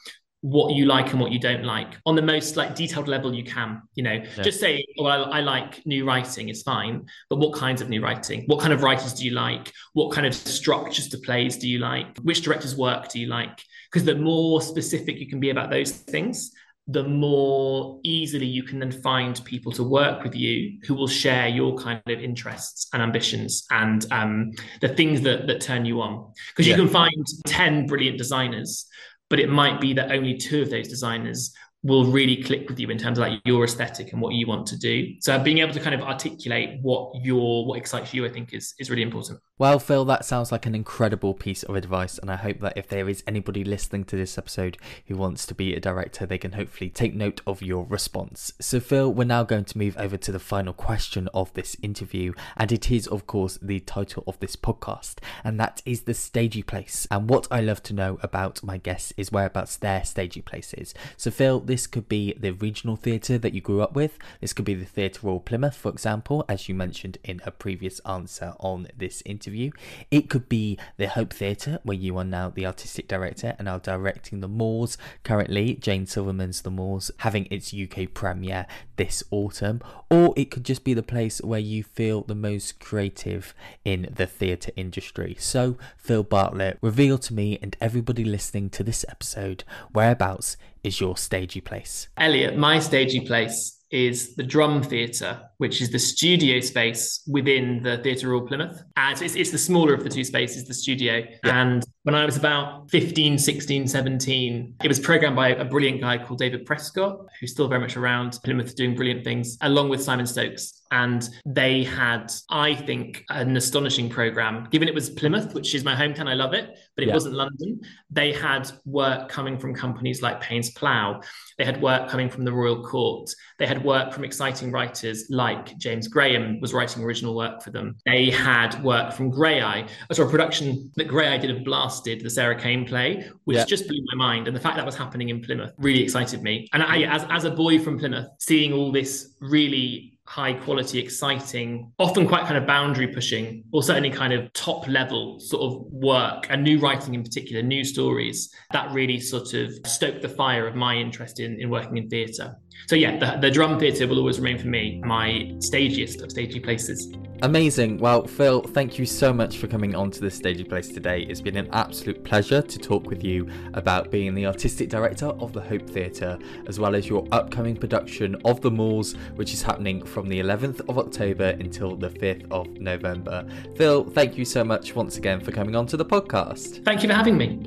what 0.44 0.76
you 0.76 0.86
like 0.86 1.12
and 1.12 1.22
what 1.22 1.32
you 1.32 1.40
don't 1.40 1.64
like 1.64 1.98
on 2.06 2.16
the 2.16 2.22
most 2.22 2.58
like 2.58 2.76
detailed 2.76 3.08
level 3.08 3.34
you 3.34 3.46
can 3.46 3.82
you 3.96 4.04
know? 4.04 4.12
Yeah. 4.12 4.44
just 4.44 4.60
say 4.60 4.86
well 4.98 5.32
I, 5.32 5.38
I, 5.38 5.40
like 5.40 5.82
new 5.86 6.06
writing 6.06 6.50
is 6.50 6.64
fine 6.64 7.06
but 7.30 7.38
what 7.38 7.54
kinds 7.54 7.82
of 7.82 7.90
new 7.90 8.04
writing? 8.04 8.44
What 8.48 8.60
kind 8.60 8.74
of 8.74 8.84
writers 8.84 9.14
do 9.14 9.26
you 9.26 9.32
like? 9.32 9.72
What 9.94 10.12
kind 10.12 10.28
of 10.28 10.36
structures 10.36 11.08
to 11.10 11.18
plays 11.18 11.58
do 11.58 11.68
you 11.68 11.80
like? 11.80 12.18
Which 12.20 12.42
directors 12.42 12.76
work 12.76 13.10
do 13.10 13.20
you 13.20 13.28
like? 13.28 13.58
Because 13.90 14.06
the 14.06 14.16
more 14.16 14.62
specific 14.62 15.18
you 15.18 15.28
can 15.28 15.40
be 15.40 15.50
about 15.50 15.70
those 15.70 15.92
things 15.92 16.52
the 16.88 17.04
more 17.04 18.00
easily 18.04 18.46
you 18.46 18.62
can 18.62 18.78
then 18.78 18.92
find 18.92 19.42
people 19.46 19.72
to 19.72 19.84
work 19.84 20.22
with 20.22 20.36
you 20.36 20.78
who 20.86 20.94
will 20.94 21.08
share 21.08 21.48
your 21.48 21.78
kind 21.78 22.02
of 22.08 22.20
interests 22.20 22.90
and 22.92 23.02
ambitions 23.02 23.66
and 23.72 24.06
um, 24.12 24.52
the 24.82 24.90
things 24.90 25.22
that 25.22 25.48
that 25.48 25.62
turn 25.62 25.86
you 25.86 26.02
on. 26.02 26.34
Because 26.50 26.68
yeah. 26.68 26.76
you 26.76 26.84
can 26.84 26.92
find 26.92 27.26
10 27.48 27.88
brilliant 27.88 28.18
designers 28.18 28.86
but 29.34 29.40
it 29.40 29.50
might 29.50 29.82
be 29.82 29.96
that 29.96 30.12
only 30.12 30.38
two 30.38 30.62
of 30.62 30.70
those 30.70 30.88
designers 30.88 31.56
will 31.84 32.06
really 32.06 32.42
click 32.42 32.70
with 32.70 32.80
you 32.80 32.90
in 32.90 32.98
terms 32.98 33.18
of 33.18 33.28
like 33.28 33.42
your 33.46 33.64
aesthetic 33.66 34.14
and 34.14 34.22
what 34.22 34.34
you 34.34 34.48
want 34.48 34.66
to 34.68 34.78
do. 34.78 35.14
So 35.20 35.38
being 35.38 35.60
able 35.60 35.74
to 35.74 35.80
kind 35.80 35.94
of 35.94 36.02
articulate 36.02 36.80
what 36.82 37.12
your 37.22 37.66
what 37.66 37.78
excites 37.78 38.14
you, 38.14 38.26
I 38.26 38.30
think 38.30 38.54
is 38.54 38.74
is 38.80 38.90
really 38.90 39.02
important. 39.02 39.40
Well, 39.60 39.78
Phil, 39.78 40.04
that 40.06 40.26
sounds 40.26 40.52
like 40.52 40.66
an 40.66 40.74
incredible 40.74 41.34
piece 41.36 41.62
of 41.62 41.76
advice, 41.76 42.18
and 42.18 42.32
I 42.32 42.38
hope 42.38 42.60
that 42.62 42.74
if 42.76 42.88
there 42.88 43.08
is 43.08 43.24
anybody 43.28 43.64
listening 43.64 44.04
to 44.06 44.16
this 44.16 44.38
episode 44.38 44.78
who 45.06 45.16
wants 45.16 45.46
to 45.46 45.54
be 45.54 45.76
a 45.76 45.80
director, 45.80 46.26
they 46.26 46.40
can 46.40 46.54
hopefully 46.54 46.90
take 46.90 47.14
note 47.14 47.40
of 47.46 47.62
your 47.62 47.86
response. 47.86 48.52
So, 48.60 48.80
Phil, 48.80 49.14
we're 49.14 49.26
now 49.26 49.44
going 49.44 49.66
to 49.66 49.78
move 49.78 49.96
over 49.98 50.18
to 50.18 50.32
the 50.32 50.40
final 50.40 50.74
question 50.74 51.30
of 51.36 51.54
this 51.54 51.78
interview, 51.84 52.34
and 52.58 52.72
it 52.72 52.90
is, 52.90 53.06
of 53.08 53.28
course, 53.28 53.60
the 53.62 53.80
title 53.82 54.24
of 54.26 54.40
this 54.40 54.56
podcast, 54.56 55.20
and 55.44 55.60
that 55.60 55.84
is 55.86 56.02
the 56.02 56.16
stagey 56.16 56.64
place. 56.64 57.08
And 57.12 57.30
what 57.30 57.48
I 57.52 57.62
love 57.62 57.84
to 57.84 57.94
know 57.94 58.18
about 58.24 58.64
my 58.64 58.78
guests 58.78 59.14
is 59.18 59.32
whereabouts 59.32 59.78
their 59.78 60.04
stagey 60.04 60.42
place 60.42 60.74
is. 60.74 60.96
So, 61.16 61.30
Phil, 61.30 61.60
this 61.74 61.88
could 61.88 62.08
be 62.08 62.36
the 62.40 62.52
regional 62.52 62.96
theatre 62.96 63.40
that 63.40 63.56
you 63.56 63.60
grew 63.60 63.82
up 63.82 63.96
with. 63.96 64.20
This 64.40 64.54
could 64.54 64.64
be 64.64 64.76
the 64.76 64.86
Theatre 64.86 65.22
Royal 65.24 65.40
Plymouth, 65.40 65.76
for 65.76 65.90
example, 65.90 66.46
as 66.48 66.70
you 66.70 66.76
mentioned 66.76 67.18
in 67.24 67.42
a 67.48 67.50
previous 67.52 67.98
answer 68.02 68.54
on 68.60 68.90
this 68.96 69.24
interview. 69.26 69.72
It 70.12 70.30
could 70.30 70.48
be 70.48 70.78
the 70.98 71.08
Hope 71.08 71.34
Theatre, 71.34 71.80
where 71.82 71.98
you 71.98 72.16
are 72.20 72.24
now 72.24 72.52
the 72.52 72.68
artistic 72.68 73.08
director 73.08 73.56
and 73.58 73.68
are 73.68 73.80
directing 73.80 74.40
the 74.40 74.48
Moors 74.48 75.00
currently. 75.24 75.74
Jen 75.74 76.06
Silverman's 76.06 76.62
The 76.62 76.70
Moors 76.70 77.10
having 77.18 77.48
its 77.50 77.74
UK 77.74 78.14
premiere 78.14 78.68
this 78.98 79.24
autumn. 79.32 79.82
Or 80.12 80.36
it 80.38 80.52
could 80.52 80.66
just 80.66 80.84
be 80.84 80.94
the 80.94 81.02
place 81.02 81.42
where 81.42 81.60
you 81.60 81.84
feel 81.84 82.22
the 82.22 82.36
most 82.36 82.80
creative 82.80 83.56
in 83.84 84.14
the 84.16 84.28
theatre 84.28 84.72
industry. 84.76 85.36
So, 85.40 85.80
Phil 85.98 86.22
Bartlett, 86.22 86.78
reveal 86.82 87.18
to 87.18 87.34
me 87.34 87.58
and 87.64 87.76
everybody 87.82 88.24
listening 88.24 88.70
to 88.70 88.84
this 88.84 89.04
episode 89.10 89.64
whereabouts 89.92 90.56
is 90.84 91.00
your 91.00 91.18
stagey 91.18 91.62
place? 91.62 92.10
Eliott, 92.20 92.58
my 92.58 92.80
stagey 92.80 93.22
place 93.22 93.80
is 93.90 94.36
the 94.36 94.44
Drum 94.44 94.84
Theatre, 94.84 95.42
which 95.64 95.80
is 95.80 95.90
the 95.90 95.98
studio 95.98 96.60
space 96.60 97.24
within 97.26 97.82
the 97.82 97.98
Theatre 98.00 98.28
Royal 98.28 98.46
Plymouth. 98.46 98.84
And 98.98 99.18
so 99.18 99.24
it's, 99.24 99.36
it's 99.36 99.50
the 99.50 99.58
smaller 99.58 99.94
of 99.94 100.04
the 100.04 100.10
two 100.10 100.26
spaces, 100.26 100.66
the 100.66 100.74
studio. 100.74 101.24
Yeah. 101.42 101.62
And 101.62 101.86
when 102.04 102.16
I 102.16 102.26
was 102.26 102.36
about 102.36 102.92
15, 102.92 103.38
16, 103.38 103.88
17, 103.88 104.76
it 104.84 104.88
was 104.90 105.00
programmed 105.00 105.38
by 105.38 105.50
a 105.50 105.64
brilliant 105.64 106.02
guy 106.02 106.18
called 106.18 106.40
David 106.40 106.66
Prescott, 106.66 107.28
who's 107.40 107.52
still 107.52 107.70
very 107.70 107.80
much 107.80 107.96
around 107.96 108.40
Plymouth 108.44 108.76
doing 108.76 108.94
brilliant 108.94 109.24
things, 109.24 109.58
along 109.62 109.88
with 109.88 110.04
Simon 110.04 110.26
Stokes. 110.26 110.82
And 110.92 111.28
they 111.46 111.86
had, 111.86 112.30
I 112.50 112.76
think, 112.76 113.24
an 113.30 113.56
astonishing 113.56 114.10
program. 114.10 114.68
Given 114.70 114.90
it 114.90 114.94
was 114.94 115.10
Plymouth, 115.10 115.54
which 115.56 115.74
is 115.74 115.86
my 115.86 115.96
hometown, 115.96 116.28
I 116.28 116.34
love 116.34 116.54
it, 116.54 116.78
but 116.96 117.04
it 117.04 117.08
yeah. 117.08 117.14
wasn't 117.14 117.36
London. 117.36 117.80
They 118.12 118.34
had 118.34 118.70
work 118.86 119.30
coming 119.30 119.58
from 119.58 119.74
companies 119.74 120.22
like 120.22 120.42
Paines 120.42 120.72
Plough. 120.72 121.22
They 121.58 121.64
had 121.64 121.82
work 121.82 122.10
coming 122.10 122.30
from 122.30 122.44
the 122.44 122.52
Royal 122.52 122.84
Court. 122.84 123.34
They 123.60 123.66
had 123.66 123.84
work 123.84 124.14
from 124.14 124.26
exciting 124.26 124.72
writers 124.72 125.28
like 125.30 125.53
James 125.78 126.08
Graham 126.08 126.60
was 126.60 126.74
writing 126.74 127.04
original 127.04 127.36
work 127.36 127.62
for 127.62 127.72
them. 127.72 127.96
They 128.06 128.30
had 128.30 128.82
work 128.84 129.14
from 129.14 129.32
Graeae, 129.32 129.88
uh, 130.10 130.14
so 130.14 130.24
a 130.24 130.30
production 130.30 130.92
that 130.96 131.08
Graeae 131.08 131.40
did 131.40 131.52
of 131.52 131.64
Blasted, 131.64 132.22
the 132.22 132.30
Sarah 132.30 132.60
Kane 132.60 132.86
play, 132.86 133.30
which 133.46 133.58
yeah. 133.58 133.66
just 133.66 133.88
blew 133.88 134.04
my 134.14 134.18
mind. 134.18 134.48
And 134.48 134.56
the 134.56 134.62
fact 134.62 134.78
that 134.78 134.86
was 134.86 134.96
happening 134.96 135.30
in 135.30 135.42
Plymouth 135.42 135.74
really 135.78 136.04
excited 136.04 136.42
me. 136.42 136.68
And 136.74 136.84
I, 136.84 137.04
as, 137.04 137.26
as 137.30 137.46
a 137.46 137.52
boy 137.52 137.80
from 137.80 138.00
Plymouth, 138.00 138.28
seeing 138.40 138.74
all 138.74 138.92
this 138.92 139.34
really 139.40 140.13
high 140.26 140.54
quality, 140.54 141.00
exciting, 141.00 141.92
often 142.00 142.28
quite 142.28 142.44
kind 142.44 142.58
of 142.58 142.66
boundary 142.66 143.08
pushing, 143.08 143.64
or 143.72 143.84
certainly 143.84 144.10
kind 144.10 144.34
of 144.34 144.52
top 144.54 144.88
level 144.88 145.40
sort 145.40 145.62
of 145.64 145.92
work 145.92 146.48
and 146.50 146.64
new 146.64 146.80
writing 146.80 147.14
in 147.14 147.24
particular, 147.24 147.62
new 147.62 147.84
stories, 147.84 148.54
that 148.72 148.92
really 148.92 149.20
sort 149.20 149.54
of 149.54 149.72
stoked 149.86 150.22
the 150.22 150.30
fire 150.30 150.68
of 150.68 150.76
my 150.76 150.96
interest 150.96 151.40
in, 151.40 151.60
in 151.60 151.70
working 151.70 151.98
in 151.98 152.10
theatre. 152.10 152.56
So 152.88 152.96
yeah, 152.96 153.18
the, 153.18 153.40
the 153.40 153.52
drum 153.52 153.80
theatre 153.80 154.08
will 154.08 154.20
always 154.20 154.40
remain 154.40 154.58
for 154.58 154.68
me 154.68 155.02
my 155.06 155.52
stagiest 155.58 156.24
of 156.24 156.32
stagey 156.32 156.60
places. 156.60 157.14
Amazing. 157.44 157.98
Well, 157.98 158.26
Phil, 158.26 158.62
thank 158.62 158.98
you 158.98 159.06
so 159.06 159.34
much 159.34 159.58
for 159.58 159.68
coming 159.68 159.96
on 159.96 160.10
to 160.12 160.22
the 160.22 160.32
Stagey 160.32 160.64
Place 160.64 160.88
today. 160.88 161.24
It's 161.24 161.42
been 161.42 161.58
an 161.58 161.68
absolute 161.74 162.24
pleasure 162.24 162.62
to 162.62 162.80
talk 162.80 163.06
with 163.08 163.22
you 163.22 163.50
about 163.74 164.10
being 164.10 164.34
the 164.34 164.46
artistic 164.46 164.88
director 164.88 165.26
of 165.26 165.52
the 165.52 165.60
Hope 165.60 165.90
Theatre, 165.90 166.40
as 166.68 166.80
well 166.80 166.96
as 166.96 167.10
your 167.10 167.28
upcoming 167.34 167.76
production 167.76 168.38
of 168.46 168.62
The 168.62 168.72
Moors, 168.72 169.16
which 169.36 169.52
is 169.52 169.62
happening 169.62 170.06
from 170.06 170.30
the 170.30 170.40
11th 170.40 170.88
of 170.88 170.98
October 170.98 171.50
until 171.60 171.98
the 171.98 172.10
5th 172.10 172.50
of 172.50 172.70
November. 172.80 173.46
Phil, 173.76 174.06
thank 174.06 174.38
you 174.38 174.46
so 174.46 174.64
much 174.64 174.96
once 174.96 175.18
again 175.18 175.42
for 175.42 175.52
coming 175.52 175.76
on 175.76 175.86
to 175.88 175.98
the 175.98 176.06
podcast. 176.06 176.82
Thank 176.86 177.04
you 177.04 177.10
for 177.10 177.16
having 177.16 177.38
me. 177.38 177.60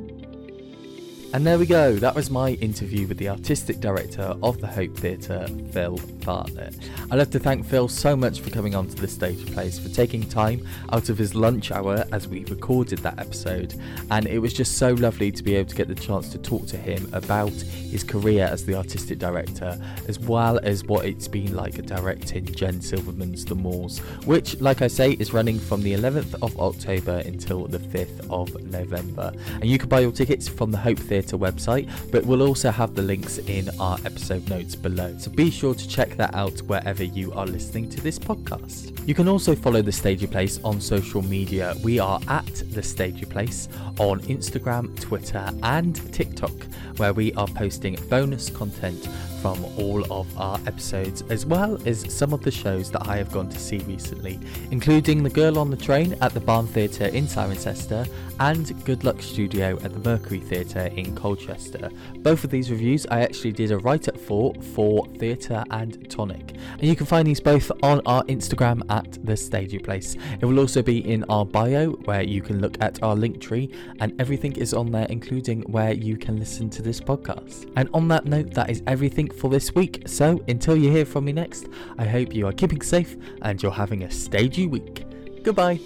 And 1.35 1.47
there 1.47 1.59
we 1.59 1.67
go, 1.67 1.97
that 1.97 2.15
was 2.15 2.31
my 2.31 2.53
interview 2.53 3.07
with 3.07 3.19
the 3.19 3.29
artistic 3.29 3.81
director 3.81 4.35
of 4.43 4.59
the 4.59 4.69
Hope 4.69 4.97
Theatre, 4.97 5.47
Phil 5.73 5.99
Bartlett. 6.27 6.77
I'd 7.11 7.19
love 7.19 7.31
to 7.31 7.39
thank 7.39 7.65
Phil 7.65 7.87
so 7.87 8.17
much 8.17 8.41
for 8.41 8.51
coming 8.51 8.75
onto 8.75 8.97
the 8.97 9.07
stage 9.07 9.47
place, 9.53 9.79
for 9.79 9.89
taking 9.89 10.29
time 10.29 10.67
out 10.93 11.09
of 11.09 11.17
his 11.17 11.37
lunch 11.37 11.71
hour 11.71 12.05
as 12.13 12.27
we 12.27 12.45
recorded 12.47 12.99
that 12.99 13.19
episode. 13.21 13.75
And 14.11 14.27
it 14.27 14.41
was 14.41 14.53
just 14.53 14.77
so 14.77 14.93
lovely 14.95 15.31
to 15.31 15.43
be 15.43 15.55
able 15.55 15.71
to 15.71 15.77
get 15.77 15.87
the 15.87 15.95
chance 15.95 16.29
to 16.31 16.39
talk 16.39 16.67
to 16.67 16.77
him 16.77 17.09
about 17.13 17.53
his 17.53 18.03
career 18.03 18.49
as 18.51 18.67
the 18.67 18.75
artistic 18.75 19.19
director, 19.21 19.81
as 20.09 20.19
well 20.19 20.59
as 20.65 20.85
what 20.85 21.07
it's 21.07 21.29
been 21.29 21.55
like 21.55 21.87
directing 21.87 22.45
Jen 22.45 22.81
Silverman's 22.81 23.45
The 23.45 23.55
Moors, 23.55 24.01
which, 24.25 24.61
like 24.61 24.83
I 24.83 24.89
say, 24.89 25.13
is 25.13 25.33
running 25.33 25.61
from 25.61 25.83
the 25.83 25.95
11th 25.95 26.35
of 26.43 26.59
October 26.59 27.23
until 27.25 27.69
the 27.69 27.79
5th 27.79 28.29
of 28.31 28.61
November. 28.65 29.33
And 29.61 29.67
you 29.67 29.79
can 29.79 29.89
buy 29.89 30.01
your 30.01 30.11
tickets 30.11 30.49
from 30.49 30.73
the 30.73 30.79
Hope 30.79 30.99
Theatre 30.99 31.39
website, 31.39 31.89
but 32.11 32.27
we'll 32.27 32.43
also 32.43 32.73
have 32.73 32.97
the 32.97 33.03
links 33.03 33.39
in 33.39 33.71
our 33.79 33.97
episode 34.05 34.49
notes 34.51 34.75
below. 34.75 35.17
So 35.19 35.31
be 35.31 35.53
sure 35.53 35.75
to 35.75 35.89
that 36.17 36.35
out 36.35 36.59
wherever 36.61 37.05
you 37.05 37.33
are 37.33 37.47
listening 37.47 37.89
to 37.91 38.01
this 38.01 38.19
podcast. 38.19 39.07
You 39.07 39.15
can 39.15 39.29
also 39.29 39.55
follow 39.55 39.83
The 39.83 39.93
Stagey 39.93 40.27
Place 40.27 40.59
on 40.65 40.81
social 40.81 41.23
media. 41.23 41.75
We 41.83 41.99
are 41.99 42.21
at 42.29 42.53
The 42.73 42.83
Stagey 42.83 43.27
Place 43.27 43.69
on 43.99 44.21
Instagram, 44.23 44.99
Twitter, 45.01 45.49
and 45.63 45.95
TikTok, 46.13 46.53
where 46.97 47.13
we 47.13 47.33
are 47.35 47.47
posting 47.47 47.97
bonus 48.09 48.51
content 48.51 49.09
from 49.47 49.65
all 49.79 50.03
of 50.13 50.27
our 50.37 50.59
episodes, 50.67 51.23
as 51.31 51.47
well 51.47 51.79
as 51.87 52.13
some 52.13 52.33
of 52.33 52.43
the 52.43 52.51
shows 52.51 52.91
that 52.91 53.07
I 53.07 53.17
have 53.17 53.31
gone 53.31 53.49
to 53.49 53.59
see 53.61 53.79
recently, 53.79 54.41
including 54.73 55.23
The 55.23 55.31
Girl 55.31 55.61
on 55.61 55.71
the 55.71 55.77
Train 55.77 56.17
at 56.21 56.35
the 56.35 56.41
Barn 56.41 56.67
Theatre 56.67 57.07
in 57.07 57.27
Cirencester 57.27 58.09
and 58.41 58.85
Good 58.85 59.05
Luck 59.05 59.23
Studio 59.23 59.79
at 59.85 59.93
the 59.93 60.01
Mercury 60.01 60.41
Theatre 60.41 60.91
in 60.97 61.15
Colchester. 61.15 61.91
Both 62.19 62.43
of 62.43 62.51
these 62.51 62.73
reviews 62.73 63.07
I 63.09 63.21
actually 63.21 63.53
did 63.53 63.71
a 63.71 63.79
write 63.79 64.09
up 64.09 64.19
for 64.19 64.53
for 64.75 65.07
Theatre 65.19 65.65
and 65.71 66.11
Tonic, 66.11 66.57
and 66.73 66.83
you 66.83 66.97
can 66.97 67.07
find 67.07 67.27
these 67.27 67.41
both 67.41 67.71
on 67.85 68.01
our 68.05 68.25
Instagram 68.25 68.83
at 68.91 69.25
The 69.25 69.37
Stagey 69.37 69.79
Place. 69.79 70.17
It 70.41 70.45
will 70.45 70.59
also 70.59 70.83
be 70.83 71.09
in 71.09 71.25
our 71.29 71.47
bio 71.47 71.93
where 71.93 72.23
you 72.23 72.43
can 72.43 72.61
look 72.61 72.77
at 72.81 73.01
our 73.01 73.15
link 73.15 73.41
tree, 73.41 73.71
and 74.01 74.21
everything 74.21 74.57
is 74.57 74.75
on 74.75 74.91
there, 74.91 75.07
including 75.09 75.63
where 75.63 75.93
you 75.93 76.17
can 76.17 76.37
listen 76.37 76.69
to 76.71 76.83
this 76.83 77.01
podcast. 77.01 77.71
And 77.77 77.89
on 77.95 78.09
that 78.09 78.25
note, 78.27 78.51
that 78.55 78.71
is 78.71 78.83
everything 78.89 79.29
for 79.39 79.51
this 79.51 79.75
week. 79.75 80.03
So 80.07 80.43
until 80.49 80.77
you 80.77 80.91
hear 80.91 81.05
from 81.05 81.25
me 81.25 81.33
next, 81.33 81.69
I 81.99 82.05
hope 82.05 82.35
you 82.35 82.47
are 82.47 82.53
keeping 82.53 82.81
safe 82.81 83.17
and 83.43 83.63
you're 83.63 83.73
having 83.73 84.03
a 84.05 84.11
stagey 84.11 84.67
week. 84.67 85.05
Goodbye. 85.43 85.81